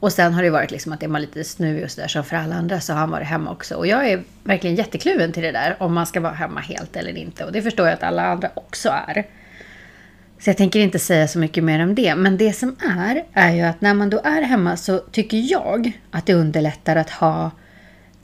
Och 0.00 0.12
sen 0.12 0.34
har 0.34 0.42
det 0.42 0.50
varit 0.50 0.70
liksom 0.70 0.92
att 0.92 1.02
är 1.02 1.08
man 1.08 1.20
lite 1.20 1.44
snuvig 1.44 1.84
och 1.84 1.90
sådär 1.90 2.08
som 2.08 2.24
för 2.24 2.36
alla 2.36 2.54
andra 2.54 2.80
så 2.80 2.92
har 2.92 3.00
han 3.00 3.10
varit 3.10 3.26
hemma 3.26 3.50
också. 3.50 3.74
Och 3.74 3.86
jag 3.86 4.08
är 4.08 4.22
verkligen 4.44 4.76
jättekluven 4.76 5.32
till 5.32 5.42
det 5.42 5.52
där 5.52 5.76
om 5.78 5.94
man 5.94 6.06
ska 6.06 6.20
vara 6.20 6.32
hemma 6.32 6.60
helt 6.60 6.96
eller 6.96 7.16
inte. 7.16 7.44
Och 7.44 7.52
det 7.52 7.62
förstår 7.62 7.86
jag 7.86 7.94
att 7.94 8.02
alla 8.02 8.26
andra 8.26 8.50
också 8.54 8.88
är. 8.88 9.26
Så 10.38 10.50
jag 10.50 10.56
tänker 10.56 10.80
inte 10.80 10.98
säga 10.98 11.28
så 11.28 11.38
mycket 11.38 11.64
mer 11.64 11.82
om 11.82 11.94
det. 11.94 12.14
Men 12.14 12.36
det 12.36 12.52
som 12.52 12.76
är, 12.98 13.24
är 13.32 13.52
ju 13.52 13.62
att 13.62 13.80
när 13.80 13.94
man 13.94 14.10
då 14.10 14.20
är 14.24 14.42
hemma 14.42 14.76
så 14.76 14.98
tycker 14.98 15.52
jag 15.52 15.92
att 16.10 16.26
det 16.26 16.34
underlättar 16.34 16.96
att 16.96 17.10
ha 17.10 17.50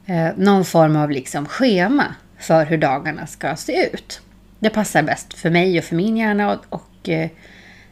eh, 0.06 0.28
någon 0.36 0.64
form 0.64 0.96
av 0.96 1.10
liksom 1.10 1.46
schema 1.46 2.14
för 2.42 2.64
hur 2.64 2.78
dagarna 2.78 3.26
ska 3.26 3.56
se 3.56 3.90
ut. 3.92 4.20
Det 4.58 4.70
passar 4.70 5.02
bäst 5.02 5.34
för 5.34 5.50
mig 5.50 5.78
och 5.78 5.84
för 5.84 5.96
min 5.96 6.16
hjärna 6.16 6.52
och, 6.52 6.64
och 6.68 7.08
eh, 7.08 7.30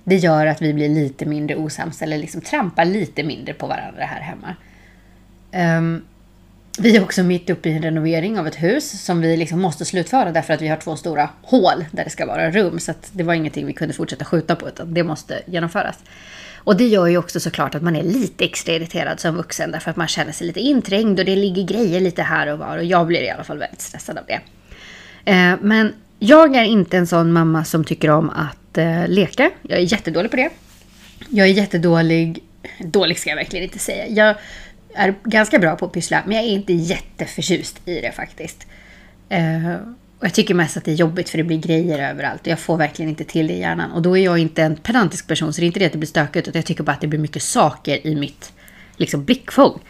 det 0.04 0.16
gör 0.16 0.46
att 0.46 0.62
vi 0.62 0.72
blir 0.72 0.88
lite 0.88 1.26
mindre 1.26 1.56
osams 1.56 2.02
eller 2.02 2.18
liksom 2.18 2.40
trampar 2.40 2.84
lite 2.84 3.22
mindre 3.22 3.54
på 3.54 3.66
varandra 3.66 4.04
här 4.04 4.20
hemma. 4.20 4.56
Um, 5.78 6.04
vi 6.78 6.96
är 6.96 7.02
också 7.02 7.22
mitt 7.22 7.50
uppe 7.50 7.68
i 7.68 7.72
en 7.72 7.82
renovering 7.82 8.38
av 8.38 8.46
ett 8.46 8.62
hus 8.62 9.04
som 9.04 9.20
vi 9.20 9.36
liksom 9.36 9.60
måste 9.60 9.84
slutföra 9.84 10.32
därför 10.32 10.54
att 10.54 10.62
vi 10.62 10.68
har 10.68 10.76
två 10.76 10.96
stora 10.96 11.28
hål 11.42 11.84
där 11.90 12.04
det 12.04 12.10
ska 12.10 12.26
vara 12.26 12.50
rum. 12.50 12.78
Så 12.80 12.94
det 13.12 13.22
var 13.22 13.34
ingenting 13.34 13.66
vi 13.66 13.72
kunde 13.72 13.94
fortsätta 13.94 14.24
skjuta 14.24 14.56
på 14.56 14.68
utan 14.68 14.94
det 14.94 15.02
måste 15.02 15.42
genomföras. 15.46 15.98
Och 16.64 16.76
det 16.76 16.86
gör 16.86 17.06
ju 17.06 17.18
också 17.18 17.40
såklart 17.40 17.74
att 17.74 17.82
man 17.82 17.96
är 17.96 18.02
lite 18.02 18.44
extra 18.44 18.74
irriterad 18.74 19.20
som 19.20 19.36
vuxen 19.36 19.70
därför 19.70 19.90
att 19.90 19.96
man 19.96 20.08
känner 20.08 20.32
sig 20.32 20.46
lite 20.46 20.60
inträngd 20.60 21.18
och 21.18 21.24
det 21.24 21.36
ligger 21.36 21.62
grejer 21.62 22.00
lite 22.00 22.22
här 22.22 22.46
och 22.46 22.58
var 22.58 22.78
och 22.78 22.84
jag 22.84 23.06
blir 23.06 23.20
i 23.20 23.30
alla 23.30 23.44
fall 23.44 23.58
väldigt 23.58 23.80
stressad 23.80 24.18
av 24.18 24.24
det. 24.26 24.40
Eh, 25.30 25.54
men 25.60 25.92
jag 26.18 26.56
är 26.56 26.64
inte 26.64 26.96
en 26.96 27.06
sån 27.06 27.32
mamma 27.32 27.64
som 27.64 27.84
tycker 27.84 28.10
om 28.10 28.30
att 28.30 28.78
eh, 28.78 29.08
leka. 29.08 29.50
Jag 29.62 29.78
är 29.78 29.92
jättedålig 29.92 30.30
på 30.30 30.36
det. 30.36 30.50
Jag 31.28 31.48
är 31.48 31.52
jättedålig, 31.52 32.42
dålig 32.78 33.18
ska 33.18 33.30
jag 33.30 33.36
verkligen 33.36 33.64
inte 33.64 33.78
säga. 33.78 34.08
Jag 34.08 34.36
är 34.94 35.14
ganska 35.24 35.58
bra 35.58 35.76
på 35.76 35.86
att 35.86 35.92
pyssla, 35.92 36.22
men 36.26 36.36
jag 36.36 36.44
är 36.44 36.48
inte 36.48 36.72
jätteförtjust 36.72 37.88
i 37.88 38.00
det 38.00 38.12
faktiskt. 38.12 38.66
Eh, 39.28 39.74
och 40.20 40.26
jag 40.26 40.34
tycker 40.34 40.54
mest 40.54 40.76
att 40.76 40.84
det 40.84 40.90
är 40.90 40.94
jobbigt 40.94 41.28
för 41.28 41.38
det 41.38 41.44
blir 41.44 41.58
grejer 41.58 42.10
överallt 42.10 42.40
och 42.40 42.46
jag 42.46 42.58
får 42.58 42.76
verkligen 42.76 43.08
inte 43.08 43.24
till 43.24 43.46
det 43.46 43.52
i 43.52 43.60
hjärnan. 43.60 43.92
Och 43.92 44.02
då 44.02 44.16
är 44.16 44.24
jag 44.24 44.38
inte 44.38 44.62
en 44.62 44.76
pedantisk 44.76 45.26
person 45.26 45.52
så 45.52 45.60
det 45.60 45.64
är 45.64 45.66
inte 45.66 45.80
det 45.80 45.86
att 45.86 45.92
det 45.92 45.98
blir 45.98 46.08
stökigt 46.08 46.48
utan 46.48 46.58
jag 46.58 46.66
tycker 46.66 46.84
bara 46.84 46.92
att 46.92 47.00
det 47.00 47.06
blir 47.06 47.18
mycket 47.18 47.42
saker 47.42 48.06
i 48.06 48.14
mitt 48.14 48.52
liksom, 48.96 49.24
blickfång. 49.24 49.80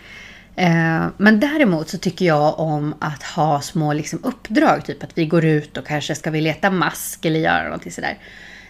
Eh, 0.56 1.06
men 1.16 1.40
däremot 1.40 1.88
så 1.88 1.98
tycker 1.98 2.24
jag 2.24 2.58
om 2.58 2.94
att 2.98 3.22
ha 3.22 3.60
små 3.60 3.92
liksom, 3.92 4.18
uppdrag, 4.22 4.84
typ 4.84 5.02
att 5.02 5.18
vi 5.18 5.26
går 5.26 5.44
ut 5.44 5.76
och 5.76 5.86
kanske 5.86 6.14
ska 6.14 6.30
vi 6.30 6.40
leta 6.40 6.70
mask 6.70 7.24
eller 7.24 7.40
göra 7.40 7.64
någonting 7.64 7.92
sådär. 7.92 8.18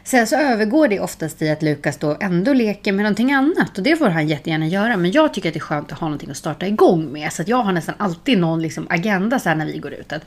Sen 0.05 0.27
så 0.27 0.37
övergår 0.37 0.89
det 0.89 1.01
oftast 1.01 1.43
i 1.43 1.51
att 1.51 1.63
Lukas 1.63 1.97
då 1.97 2.17
ändå 2.21 2.53
leker 2.53 2.93
med 2.93 3.03
någonting 3.03 3.33
annat 3.33 3.79
och 3.79 3.85
det 3.85 3.97
får 3.97 4.09
han 4.09 4.29
jättegärna 4.29 4.67
göra. 4.67 4.97
Men 4.97 5.13
jag 5.13 5.35
tycker 5.35 5.49
att 5.49 5.55
det 5.55 5.59
är 5.59 5.61
skönt 5.61 5.93
att 5.93 5.99
ha 5.99 6.07
någonting 6.07 6.31
att 6.31 6.37
starta 6.37 6.67
igång 6.67 7.13
med. 7.13 7.33
Så 7.33 7.43
att 7.43 7.49
jag 7.49 7.63
har 7.63 7.73
nästan 7.73 7.95
alltid 7.99 8.39
någon 8.39 8.63
liksom 8.63 8.87
agenda 8.91 9.39
så 9.39 9.49
här 9.49 9.57
när 9.57 9.67
vi 9.67 9.79
går 9.79 9.93
ut. 9.93 10.13
Att 10.13 10.23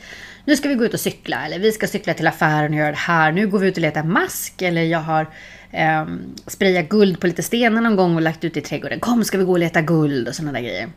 nu 0.45 0.55
ska 0.55 0.69
vi 0.69 0.75
gå 0.75 0.85
ut 0.85 0.93
och 0.93 0.99
cykla 0.99 1.45
eller 1.45 1.59
vi 1.59 1.71
ska 1.71 1.87
cykla 1.87 2.13
till 2.13 2.27
affären 2.27 2.71
och 2.71 2.77
göra 2.79 2.91
det 2.91 2.97
här. 2.97 3.31
Nu 3.31 3.47
går 3.47 3.59
vi 3.59 3.67
ut 3.67 3.77
och 3.77 3.81
letar 3.81 4.03
mask 4.03 4.61
eller 4.61 4.83
jag 4.83 4.99
har 4.99 5.27
eh, 5.71 6.05
sprayat 6.47 6.89
guld 6.89 7.19
på 7.19 7.27
lite 7.27 7.43
stenar 7.43 7.81
någon 7.81 7.95
gång 7.95 8.15
och 8.15 8.21
lagt 8.21 8.43
ut 8.43 8.57
i 8.57 8.61
trädgården. 8.61 8.99
Kom 8.99 9.23
ska 9.23 9.37
vi 9.37 9.43
gå 9.43 9.51
och 9.51 9.59
leta 9.59 9.81
guld 9.81 10.27
och 10.27 10.35
sådana 10.35 10.51
där 10.51 10.61
grejer. 10.61 10.89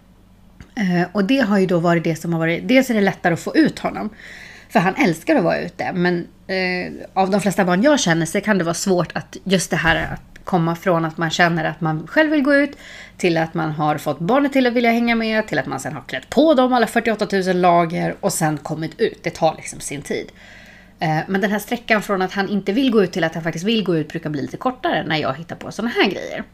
Eh, 0.76 1.08
och 1.12 1.24
det 1.24 1.38
har 1.38 1.58
ju 1.58 1.66
då 1.66 1.78
varit 1.78 2.04
det 2.04 2.16
som 2.16 2.32
har 2.32 2.40
varit, 2.40 2.68
dels 2.68 2.90
är 2.90 2.94
det 2.94 3.00
lättare 3.00 3.34
att 3.34 3.40
få 3.40 3.56
ut 3.56 3.78
honom. 3.78 4.10
För 4.76 4.80
han 4.80 4.94
älskar 4.94 5.36
att 5.36 5.44
vara 5.44 5.60
ute. 5.60 5.92
Men 5.92 6.28
eh, 6.46 6.92
av 7.14 7.30
de 7.30 7.40
flesta 7.40 7.64
barn 7.64 7.82
jag 7.82 8.00
känner 8.00 8.26
så 8.26 8.40
kan 8.40 8.58
det 8.58 8.64
vara 8.64 8.74
svårt 8.74 9.16
att 9.16 9.36
just 9.44 9.70
det 9.70 9.76
här 9.76 10.12
att 10.12 10.44
komma 10.44 10.76
från 10.76 11.04
att 11.04 11.18
man 11.18 11.30
känner 11.30 11.64
att 11.64 11.80
man 11.80 12.06
själv 12.06 12.30
vill 12.30 12.42
gå 12.42 12.54
ut 12.54 12.76
till 13.16 13.36
att 13.36 13.54
man 13.54 13.70
har 13.70 13.98
fått 13.98 14.18
barnet 14.18 14.52
till 14.52 14.66
att 14.66 14.72
vilja 14.72 14.90
hänga 14.90 15.14
med 15.14 15.46
till 15.48 15.58
att 15.58 15.66
man 15.66 15.80
sen 15.80 15.92
har 15.92 16.02
klätt 16.02 16.30
på 16.30 16.54
dem 16.54 16.72
alla 16.72 16.86
48 16.86 17.26
000 17.32 17.56
lager 17.56 18.16
och 18.20 18.32
sen 18.32 18.58
kommit 18.58 19.00
ut. 19.00 19.18
Det 19.22 19.30
tar 19.30 19.54
liksom 19.56 19.80
sin 19.80 20.02
tid. 20.02 20.26
Eh, 20.98 21.18
men 21.26 21.40
den 21.40 21.50
här 21.50 21.58
sträckan 21.58 22.02
från 22.02 22.22
att 22.22 22.32
han 22.32 22.48
inte 22.48 22.72
vill 22.72 22.90
gå 22.90 23.02
ut 23.02 23.12
till 23.12 23.24
att 23.24 23.34
han 23.34 23.42
faktiskt 23.42 23.64
vill 23.64 23.84
gå 23.84 23.96
ut 23.96 24.08
brukar 24.08 24.30
bli 24.30 24.42
lite 24.42 24.56
kortare 24.56 25.04
när 25.06 25.16
jag 25.16 25.34
hittar 25.34 25.56
på 25.56 25.72
sådana 25.72 25.94
här 25.94 26.10
grejer. 26.10 26.44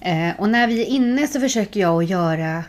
Eh, 0.00 0.40
och 0.40 0.48
när 0.48 0.66
vi 0.66 0.82
är 0.82 0.86
inne 0.86 1.26
så 1.26 1.40
försöker 1.40 1.80
jag 1.80 2.02
att 2.02 2.10
göra 2.10 2.64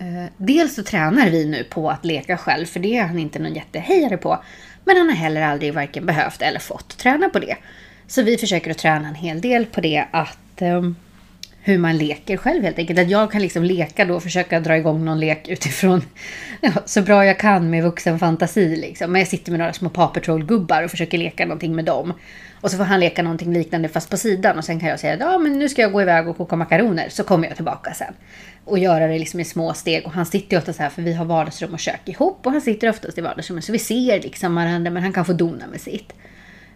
Eh, 0.00 0.24
dels 0.36 0.74
så 0.74 0.82
tränar 0.82 1.30
vi 1.30 1.46
nu 1.46 1.64
på 1.64 1.90
att 1.90 2.04
leka 2.04 2.36
själv, 2.36 2.66
för 2.66 2.80
det 2.80 2.96
är 2.96 3.04
han 3.04 3.18
inte 3.18 3.38
någon 3.38 3.54
jättehejare 3.54 4.16
på. 4.16 4.42
Men 4.84 4.96
han 4.96 5.08
har 5.08 5.16
heller 5.16 5.42
aldrig 5.42 5.74
varken 5.74 6.06
behövt 6.06 6.42
eller 6.42 6.60
fått 6.60 6.98
träna 6.98 7.28
på 7.28 7.38
det. 7.38 7.56
Så 8.06 8.22
vi 8.22 8.38
försöker 8.38 8.70
att 8.70 8.78
träna 8.78 9.08
en 9.08 9.14
hel 9.14 9.40
del 9.40 9.66
på 9.66 9.80
det 9.80 10.04
att 10.10 10.62
um, 10.62 10.96
hur 11.68 11.78
man 11.78 11.98
leker 11.98 12.36
själv 12.36 12.62
helt 12.62 12.78
enkelt. 12.78 12.98
Att 12.98 13.10
jag 13.10 13.32
kan 13.32 13.42
liksom 13.42 13.64
leka 13.64 14.04
då 14.04 14.14
och 14.14 14.22
försöka 14.22 14.60
dra 14.60 14.76
igång 14.76 15.04
någon 15.04 15.20
lek 15.20 15.48
utifrån 15.48 16.02
ja, 16.60 16.72
så 16.84 17.02
bra 17.02 17.24
jag 17.24 17.38
kan 17.38 17.70
med 17.70 17.82
vuxen 17.82 18.18
fantasi. 18.18 18.76
Liksom. 18.76 19.12
Men 19.12 19.20
jag 19.20 19.28
sitter 19.28 19.50
med 19.50 19.58
några 19.58 19.72
små 19.72 19.88
Paw 19.88 20.14
Patrol-gubbar 20.14 20.82
och 20.82 20.90
försöker 20.90 21.18
leka 21.18 21.44
någonting 21.44 21.76
med 21.76 21.84
dem. 21.84 22.12
Och 22.60 22.70
så 22.70 22.76
får 22.76 22.84
han 22.84 23.00
leka 23.00 23.22
någonting 23.22 23.52
liknande 23.52 23.88
fast 23.88 24.10
på 24.10 24.16
sidan 24.16 24.58
och 24.58 24.64
sen 24.64 24.80
kan 24.80 24.88
jag 24.88 25.00
säga 25.00 25.16
ja 25.20 25.38
men 25.38 25.58
nu 25.58 25.68
ska 25.68 25.82
jag 25.82 25.92
gå 25.92 26.02
iväg 26.02 26.28
och 26.28 26.36
koka 26.36 26.56
makaroner 26.56 27.08
så 27.08 27.24
kommer 27.24 27.48
jag 27.48 27.56
tillbaka 27.56 27.94
sen. 27.94 28.14
Och 28.64 28.78
göra 28.78 29.06
det 29.06 29.18
liksom 29.18 29.40
i 29.40 29.44
små 29.44 29.74
steg 29.74 30.06
och 30.06 30.12
han 30.12 30.26
sitter 30.26 30.56
ju 30.56 30.58
ofta 30.58 30.72
så 30.72 30.82
här 30.82 30.90
för 30.90 31.02
vi 31.02 31.12
har 31.12 31.24
vardagsrum 31.24 31.72
och 31.72 31.80
kök 31.80 32.00
ihop 32.04 32.46
och 32.46 32.52
han 32.52 32.60
sitter 32.60 32.90
oftast 32.90 33.18
i 33.18 33.20
vardagsrummet 33.20 33.64
så 33.64 33.72
vi 33.72 33.78
ser 33.78 34.22
liksom 34.22 34.54
varandra 34.54 34.90
men 34.90 35.02
han 35.02 35.12
kan 35.12 35.24
få 35.24 35.32
dona 35.32 35.66
med 35.66 35.80
sitt. 35.80 36.12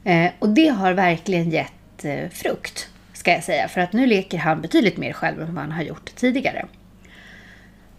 Eh, 0.05 0.31
och 0.39 0.49
det 0.49 0.69
har 0.69 0.93
verkligen 0.93 1.51
gett 1.51 2.05
eh, 2.05 2.29
frukt 2.33 2.89
ska 3.23 3.33
jag 3.33 3.45
säga 3.45 3.69
för 3.69 3.81
att 3.81 3.93
nu 3.93 4.07
leker 4.07 4.39
han 4.39 4.61
betydligt 4.61 4.97
mer 4.97 5.13
själv 5.13 5.43
än 5.43 5.55
vad 5.55 5.65
han 5.65 5.73
har 5.73 5.83
gjort 5.83 6.15
tidigare. 6.15 6.67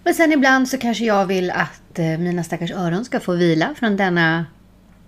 Men 0.04 0.14
sen 0.14 0.32
ibland 0.32 0.70
så 0.70 0.78
kanske 0.78 1.06
jag 1.06 1.26
vill 1.26 1.52
att 1.52 2.00
eh, 2.00 2.18
mina 2.18 2.44
stackars 2.44 2.72
öron 2.72 3.06
ska 3.06 3.20
få 3.20 3.34
vila 3.34 3.76
från 3.80 3.98
denna 3.98 4.46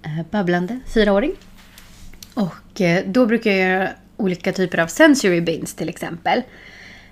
eh, 0.04 0.26
babblande 0.32 0.80
fyraåring. 0.94 1.32
Och 2.34 2.82
eh, 2.82 3.04
då 3.06 3.26
brukar 3.26 3.52
jag 3.52 3.60
göra 3.60 3.90
olika 4.18 4.54
typer 4.54 4.78
av 4.78 4.88
sensory 4.88 5.42
bins 5.42 5.74
till 5.74 5.90
exempel. 5.90 6.42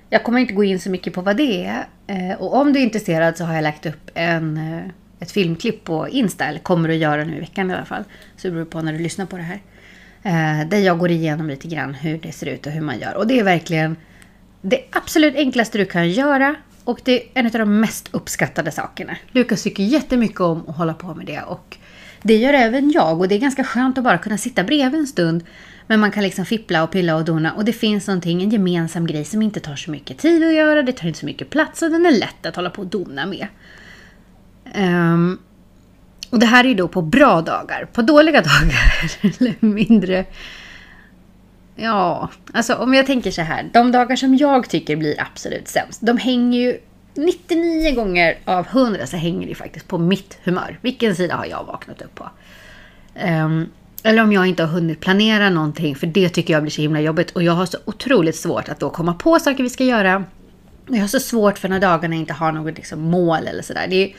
Jag 0.10 0.24
kommer 0.24 0.40
inte 0.40 0.54
gå 0.54 0.64
in 0.64 0.80
så 0.80 0.90
mycket 0.90 1.14
på 1.14 1.22
vad 1.22 1.38
det 1.38 1.66
är. 1.66 1.86
Och 2.42 2.56
om 2.56 2.74
du 2.74 2.80
är 2.80 2.84
intresserad 2.84 3.38
så 3.38 3.44
har 3.44 3.54
jag 3.54 3.64
lagt 3.64 3.86
upp 3.86 4.12
en, 4.14 4.60
ett 5.20 5.32
filmklipp 5.32 5.84
på 5.84 6.10
Insta, 6.10 6.46
eller 6.46 6.60
kommer 6.60 6.90
att 6.90 6.96
göra 6.96 7.24
nu 7.24 7.38
i 7.38 7.40
veckan 7.40 7.72
i 7.72 7.74
alla 7.74 7.86
fall. 7.86 8.04
Så 8.38 8.48
det 8.48 8.52
beror 8.52 8.66
på 8.66 8.82
när 8.82 8.94
du 8.94 9.00
lyssnar 9.00 9.26
på 9.26 9.38
det 9.38 9.44
här. 9.44 9.62
Eh, 10.24 10.68
där 10.68 10.78
jag 10.78 11.00
går 11.00 11.12
igenom 11.12 11.48
lite 11.48 11.68
grann 11.68 11.94
hur 11.94 12.18
det 12.18 12.32
ser 12.32 12.48
ut 12.48 12.66
och 12.66 12.72
hur 12.72 12.82
man 12.82 13.00
gör. 13.00 13.14
Och 13.18 13.28
det 13.28 13.40
är 13.40 13.44
verkligen 13.44 13.96
det 14.62 14.82
absolut 14.92 15.36
enklaste 15.36 15.78
du 15.78 15.86
kan 15.86 16.10
göra. 16.10 16.56
Och 16.84 17.00
det 17.04 17.24
är 17.24 17.28
en 17.34 17.46
av 17.46 17.52
de 17.52 17.80
mest 17.80 18.10
uppskattade 18.12 18.72
sakerna. 18.72 19.16
Lukas 19.32 19.64
tycker 19.64 19.84
jättemycket 19.84 20.40
om 20.40 20.70
att 20.70 20.78
hålla 20.78 20.94
på 20.94 21.14
med 21.16 21.26
det. 21.26 21.42
Och 21.42 21.78
det 22.22 22.38
gör 22.38 22.54
även 22.54 22.92
jag 22.92 23.20
och 23.20 23.28
det 23.28 23.36
är 23.36 23.40
ganska 23.40 23.64
skönt 23.64 23.98
att 23.98 24.04
bara 24.04 24.18
kunna 24.18 24.38
sitta 24.38 24.64
bredvid 24.64 25.00
en 25.00 25.08
stund. 25.08 25.44
Men 25.88 26.00
man 26.00 26.12
kan 26.12 26.24
liksom 26.24 26.46
fippla 26.46 26.84
och 26.84 26.92
pilla 26.92 27.16
och 27.16 27.26
dona 27.26 27.54
och 27.54 27.66
det 27.66 27.74
finns 27.74 28.08
någonting, 28.08 28.44
en 28.44 28.50
gemensam 28.50 29.08
grej 29.08 29.26
som 29.26 29.42
inte 29.42 29.60
tar 29.60 29.76
så 29.76 29.92
mycket 29.92 30.18
tid 30.18 30.44
att 30.48 30.54
göra, 30.54 30.84
det 30.84 30.92
tar 30.92 31.08
inte 31.08 31.20
så 31.20 31.26
mycket 31.26 31.50
plats 31.50 31.82
och 31.82 31.92
den 31.92 32.06
är 32.06 32.12
lätt 32.12 32.46
att 32.46 32.56
hålla 32.56 32.70
på 32.70 32.82
och 32.82 32.88
dona 32.88 33.26
med. 33.26 33.48
Um, 34.76 35.40
och 36.34 36.40
det 36.40 36.46
här 36.46 36.64
är 36.64 36.68
ju 36.68 36.74
då 36.74 36.88
på 36.88 37.02
bra 37.02 37.42
dagar. 37.42 37.88
På 37.94 38.02
dåliga 38.02 38.42
dagar, 38.42 39.12
eller 39.22 39.56
mindre... 39.60 40.26
Ja, 41.76 42.30
alltså 42.54 42.76
om 42.76 42.94
jag 42.94 43.06
tänker 43.06 43.32
så 43.32 43.42
här. 43.42 43.70
De 43.74 43.92
dagar 43.92 44.16
som 44.16 44.36
jag 44.36 44.70
tycker 44.70 44.96
blir 44.96 45.22
absolut 45.22 45.68
sämst, 45.68 46.00
de 46.02 46.18
hänger 46.18 46.60
ju 46.60 46.78
99 47.14 47.96
gånger 47.96 48.38
av 48.46 48.68
100 48.68 49.08
så 49.08 49.18
hänger 49.18 49.48
det 49.48 49.56
faktiskt 49.56 49.88
på 49.88 49.98
mitt 49.98 50.38
humör. 50.44 50.80
Vilken 50.82 51.16
sida 51.16 51.36
har 51.36 51.46
jag 51.46 51.64
vaknat 51.64 52.02
upp 52.02 52.16
på? 52.16 52.30
Um, 53.26 53.70
eller 54.04 54.24
om 54.24 54.32
jag 54.32 54.48
inte 54.48 54.64
har 54.64 54.70
hunnit 54.70 55.00
planera 55.00 55.50
någonting, 55.50 55.96
för 55.96 56.08
det 56.08 56.30
tycker 56.30 56.54
jag 56.54 56.64
blir 56.64 56.72
så 56.72 56.82
himla 56.82 57.00
jobbigt. 57.00 57.32
Och 57.32 57.44
jag 57.44 57.54
har 57.54 57.66
så 57.66 57.78
otroligt 57.86 58.36
svårt 58.36 58.70
att 58.70 58.80
då 58.80 58.90
komma 58.90 59.14
på 59.14 59.40
saker 59.40 59.64
vi 59.64 59.70
ska 59.70 59.84
göra. 59.84 60.24
Jag 60.88 61.02
har 61.02 61.08
så 61.08 61.20
svårt 61.20 61.58
för 61.58 61.70
när 61.70 61.80
dagarna 61.80 62.16
inte 62.16 62.34
har 62.34 62.52
något 62.52 62.76
liksom 62.76 63.02
mål 63.02 63.48
eller 63.48 63.64
sådär. 63.64 63.88
Det, 63.90 64.14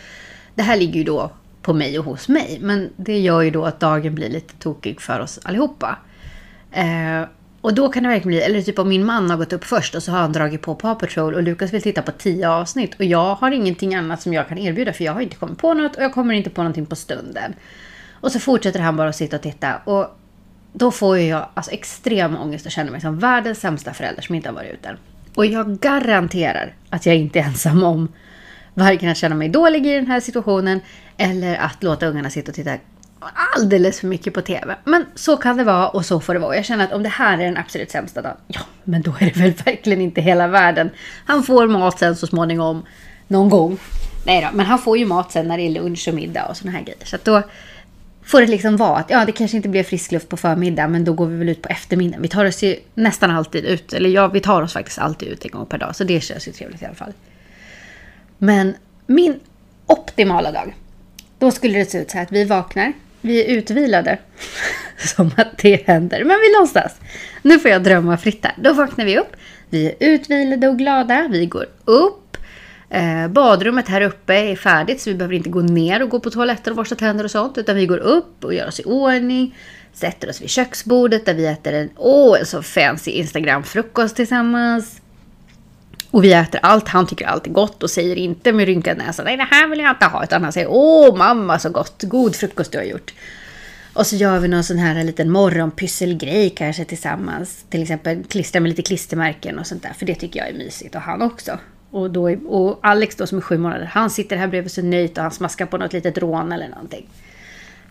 det 0.54 0.62
här 0.62 0.76
ligger 0.76 0.94
ju 0.94 1.04
då 1.04 1.30
på 1.64 1.72
mig 1.72 1.98
och 1.98 2.04
hos 2.04 2.28
mig. 2.28 2.58
Men 2.60 2.90
det 2.96 3.18
gör 3.18 3.42
ju 3.42 3.50
då 3.50 3.64
att 3.64 3.80
dagen 3.80 4.14
blir 4.14 4.30
lite 4.30 4.54
tokig 4.54 5.00
för 5.00 5.20
oss 5.20 5.38
allihopa. 5.42 5.98
Eh, 6.72 7.28
och 7.60 7.74
då 7.74 7.88
kan 7.88 8.02
det 8.02 8.08
verkligen 8.08 8.28
bli, 8.28 8.40
eller 8.40 8.62
typ 8.62 8.78
om 8.78 8.88
min 8.88 9.04
man 9.04 9.30
har 9.30 9.36
gått 9.36 9.52
upp 9.52 9.64
först 9.64 9.94
och 9.94 10.02
så 10.02 10.12
har 10.12 10.18
han 10.18 10.32
dragit 10.32 10.62
på 10.62 10.74
Paw 10.74 11.00
Patrol 11.00 11.34
och 11.34 11.42
Lukas 11.42 11.72
vill 11.72 11.82
titta 11.82 12.02
på 12.02 12.10
tio 12.10 12.48
avsnitt 12.48 12.94
och 12.94 13.04
jag 13.04 13.34
har 13.34 13.50
ingenting 13.50 13.94
annat 13.94 14.22
som 14.22 14.32
jag 14.32 14.48
kan 14.48 14.58
erbjuda 14.58 14.92
för 14.92 15.04
jag 15.04 15.12
har 15.12 15.20
inte 15.20 15.36
kommit 15.36 15.58
på 15.58 15.74
något 15.74 15.96
och 15.96 16.02
jag 16.02 16.14
kommer 16.14 16.34
inte 16.34 16.50
på 16.50 16.62
någonting 16.62 16.86
på 16.86 16.96
stunden. 16.96 17.54
Och 18.12 18.32
så 18.32 18.40
fortsätter 18.40 18.80
han 18.80 18.96
bara 18.96 19.08
att 19.08 19.16
sitta 19.16 19.36
och 19.36 19.42
titta 19.42 19.76
och 19.76 20.18
då 20.72 20.90
får 20.90 21.18
jag 21.18 21.48
alltså 21.54 21.72
extrem 21.72 22.36
ångest 22.36 22.66
och 22.66 22.72
känner 22.72 22.90
mig 22.90 23.00
som 23.00 23.18
världens 23.18 23.60
sämsta 23.60 23.94
förälder 23.94 24.22
som 24.22 24.34
inte 24.34 24.48
har 24.48 24.54
varit 24.54 24.72
ute. 24.72 24.96
Och 25.34 25.46
jag 25.46 25.78
garanterar 25.78 26.74
att 26.90 27.06
jag 27.06 27.16
inte 27.16 27.38
är 27.38 27.44
ensam 27.44 27.82
om 27.82 28.08
varken 28.74 29.08
att 29.08 29.16
känna 29.16 29.34
mig 29.34 29.48
dålig 29.48 29.86
i 29.86 29.94
den 29.94 30.06
här 30.06 30.20
situationen 30.20 30.80
eller 31.16 31.56
att 31.56 31.82
låta 31.82 32.06
ungarna 32.06 32.30
sitta 32.30 32.50
och 32.50 32.54
titta 32.54 32.76
alldeles 33.56 34.00
för 34.00 34.06
mycket 34.06 34.34
på 34.34 34.40
TV. 34.40 34.76
Men 34.84 35.06
så 35.14 35.36
kan 35.36 35.56
det 35.56 35.64
vara 35.64 35.88
och 35.88 36.06
så 36.06 36.20
får 36.20 36.34
det 36.34 36.40
vara. 36.40 36.56
Jag 36.56 36.64
känner 36.64 36.84
att 36.84 36.92
om 36.92 37.02
det 37.02 37.08
här 37.08 37.38
är 37.38 37.44
den 37.44 37.56
absolut 37.56 37.90
sämsta 37.90 38.22
dagen, 38.22 38.36
ja, 38.46 38.60
men 38.84 39.02
då 39.02 39.14
är 39.20 39.24
det 39.24 39.36
väl 39.36 39.52
verkligen 39.52 40.00
inte 40.00 40.20
hela 40.20 40.48
världen. 40.48 40.90
Han 41.26 41.42
får 41.42 41.66
mat 41.66 41.98
sen 41.98 42.16
så 42.16 42.26
småningom, 42.26 42.86
någon 43.28 43.48
gång. 43.48 43.78
Nej 44.26 44.40
då, 44.40 44.56
men 44.56 44.66
han 44.66 44.78
får 44.78 44.98
ju 44.98 45.06
mat 45.06 45.32
sen 45.32 45.48
när 45.48 45.56
det 45.56 45.62
är 45.62 45.70
lunch 45.70 46.08
och 46.08 46.14
middag 46.14 46.46
och 46.46 46.56
såna 46.56 46.72
här 46.72 46.82
grejer. 46.82 47.04
Så 47.04 47.16
att 47.16 47.24
då 47.24 47.42
får 48.24 48.40
det 48.40 48.46
liksom 48.46 48.76
vara 48.76 48.96
att 48.96 49.10
ja, 49.10 49.24
det 49.24 49.32
kanske 49.32 49.56
inte 49.56 49.68
blir 49.68 49.82
frisk 49.82 50.12
luft 50.12 50.28
på 50.28 50.36
förmiddagen 50.36 50.92
men 50.92 51.04
då 51.04 51.12
går 51.12 51.26
vi 51.26 51.36
väl 51.36 51.48
ut 51.48 51.62
på 51.62 51.68
eftermiddagen. 51.68 52.22
Vi 52.22 52.28
tar 52.28 52.44
oss 52.44 52.62
ju 52.62 52.76
nästan 52.94 53.30
alltid 53.30 53.64
ut, 53.64 53.92
eller 53.92 54.10
ja, 54.10 54.28
vi 54.28 54.40
tar 54.40 54.62
oss 54.62 54.72
faktiskt 54.72 54.98
alltid 54.98 55.28
ut 55.28 55.44
en 55.44 55.50
gång 55.50 55.66
per 55.66 55.78
dag, 55.78 55.96
så 55.96 56.04
det 56.04 56.20
känns 56.20 56.48
ju 56.48 56.52
trevligt 56.52 56.82
i 56.82 56.84
alla 56.84 56.94
fall. 56.94 57.12
Men 58.38 58.74
min 59.06 59.40
optimala 59.86 60.52
dag, 60.52 60.74
då 61.38 61.50
skulle 61.50 61.78
det 61.78 61.90
se 61.90 61.98
ut 61.98 62.10
så 62.10 62.16
här 62.16 62.24
att 62.24 62.32
vi 62.32 62.44
vaknar, 62.44 62.92
vi 63.20 63.44
är 63.44 63.56
utvilade. 63.56 64.18
Som 64.98 65.30
att 65.36 65.58
det 65.58 65.86
händer. 65.86 66.24
Men 66.24 66.36
vi 66.40 66.60
låtsas. 66.60 67.00
Nu 67.42 67.58
får 67.58 67.70
jag 67.70 67.82
drömma 67.82 68.16
fritt 68.16 68.44
här. 68.44 68.54
Då 68.56 68.72
vaknar 68.72 69.04
vi 69.04 69.18
upp. 69.18 69.36
Vi 69.70 69.86
är 69.86 69.94
utvilade 69.98 70.68
och 70.68 70.78
glada. 70.78 71.28
Vi 71.30 71.46
går 71.46 71.66
upp. 71.84 72.36
Eh, 72.90 73.28
badrummet 73.28 73.88
här 73.88 74.00
uppe 74.00 74.34
är 74.34 74.56
färdigt 74.56 75.00
så 75.00 75.10
vi 75.10 75.16
behöver 75.16 75.34
inte 75.34 75.50
gå 75.50 75.60
ner 75.60 76.02
och 76.02 76.08
gå 76.08 76.20
på 76.20 76.30
toaletten 76.30 76.70
och 76.70 76.76
borsta 76.76 76.94
tänder 76.94 77.24
och 77.24 77.30
sånt. 77.30 77.58
Utan 77.58 77.76
vi 77.76 77.86
går 77.86 77.98
upp 77.98 78.44
och 78.44 78.54
gör 78.54 78.68
oss 78.68 78.80
i 78.80 78.84
ordning. 78.84 79.58
Sätter 79.92 80.30
oss 80.30 80.42
vid 80.42 80.50
köksbordet 80.50 81.26
där 81.26 81.34
vi 81.34 81.46
äter 81.46 81.72
en, 81.72 81.90
åh, 81.96 82.40
en 82.40 82.46
så 82.46 82.62
fancy 82.62 83.10
Instagram-frukost 83.10 84.16
tillsammans. 84.16 85.00
Och 86.14 86.24
vi 86.24 86.32
äter 86.32 86.60
allt, 86.62 86.88
han 86.88 87.06
tycker 87.06 87.26
allt 87.26 87.46
är 87.46 87.50
gott 87.50 87.82
och 87.82 87.90
säger 87.90 88.16
inte 88.16 88.52
med 88.52 88.66
rynkad 88.66 88.98
näsa 88.98 89.22
nej 89.22 89.36
det 89.36 89.48
här 89.50 89.68
vill 89.68 89.78
jag 89.78 89.90
inte 89.90 90.06
ha. 90.06 90.24
Utan 90.24 90.42
han 90.42 90.52
säger 90.52 90.68
åh 90.70 91.16
mamma 91.16 91.58
så 91.58 91.70
gott, 91.70 92.02
god 92.02 92.36
frukost 92.36 92.72
du 92.72 92.78
har 92.78 92.84
gjort. 92.84 93.14
Och 93.92 94.06
så 94.06 94.16
gör 94.16 94.38
vi 94.38 94.48
någon 94.48 94.64
sån 94.64 94.78
här 94.78 95.04
liten 95.04 95.30
morgonpysselgrej 95.30 96.50
kanske 96.50 96.84
tillsammans. 96.84 97.64
Till 97.70 97.82
exempel 97.82 98.24
klistra 98.24 98.60
med 98.60 98.68
lite 98.68 98.82
klistermärken 98.82 99.58
och 99.58 99.66
sånt 99.66 99.82
där. 99.82 99.92
För 99.92 100.06
det 100.06 100.14
tycker 100.14 100.40
jag 100.40 100.48
är 100.48 100.54
mysigt 100.54 100.94
och 100.94 101.00
han 101.00 101.22
också. 101.22 101.58
Och, 101.90 102.10
då, 102.10 102.30
och 102.30 102.78
Alex 102.82 103.16
då 103.16 103.26
som 103.26 103.38
är 103.38 103.42
sju 103.42 103.58
månader, 103.58 103.84
han 103.84 104.10
sitter 104.10 104.36
här 104.36 104.48
bredvid 104.48 104.72
så 104.72 104.82
nöjt 104.82 105.16
och 105.18 105.22
han 105.22 105.32
smaskar 105.32 105.66
på 105.66 105.78
något 105.78 105.92
litet 105.92 106.18
rån 106.18 106.52
eller 106.52 106.68
någonting. 106.68 107.08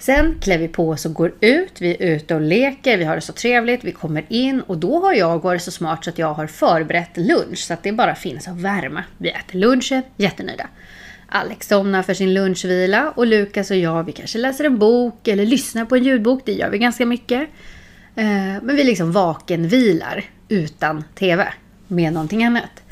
Sen 0.06 0.40
klär 0.42 0.58
vi 0.58 0.68
på 0.68 0.90
oss 0.90 1.06
och 1.06 1.14
går 1.14 1.34
ut. 1.40 1.82
Vi 1.82 1.92
är 2.00 2.16
ute 2.16 2.36
och 2.36 2.42
leker, 2.42 2.98
vi 2.98 3.04
har 3.04 3.16
det 3.16 3.22
så 3.22 3.34
trevligt. 3.34 3.84
Vi 3.84 3.92
kommer 3.92 4.26
in 4.30 4.62
och 4.62 4.78
då 4.78 5.00
har 5.00 5.14
jag 5.14 5.44
varit 5.44 5.62
så 5.62 5.72
smart 5.72 6.04
så 6.04 6.10
att 6.10 6.18
jag 6.18 6.34
har 6.34 6.48
förberett 6.48 7.18
lunch 7.18 7.58
så 7.58 7.74
att 7.74 7.84
det 7.84 7.92
bara 7.92 8.16
finns 8.16 8.48
att 8.48 8.58
värma. 8.58 9.04
Vi 9.18 9.30
äter 9.30 9.60
lunchen, 9.60 10.04
jättenöjda. 10.18 10.68
Alex 11.28 11.68
somnar 11.68 12.04
för 12.04 12.14
sin 12.14 12.34
lunchvila 12.34 13.14
och 13.16 13.28
Lukas 13.28 13.72
och 13.72 13.78
jag, 13.78 14.04
vi 14.04 14.12
kanske 14.12 14.38
läser 14.38 14.64
en 14.64 14.80
bok 14.80 15.28
eller 15.28 15.46
lyssnar 15.46 15.86
på 15.86 15.96
en 15.96 16.04
ljudbok. 16.04 16.42
Det 16.46 16.54
gör 16.54 16.70
vi 16.70 16.78
ganska 16.78 17.06
mycket. 17.06 17.42
Eh, 18.16 18.26
men 18.62 18.76
vi 18.76 18.84
liksom 18.84 19.12
vakenvilar 19.12 20.26
utan 20.50 21.04
TV 21.16 21.54
med 21.88 22.14
någonting 22.14 22.44
annat. 22.44 22.84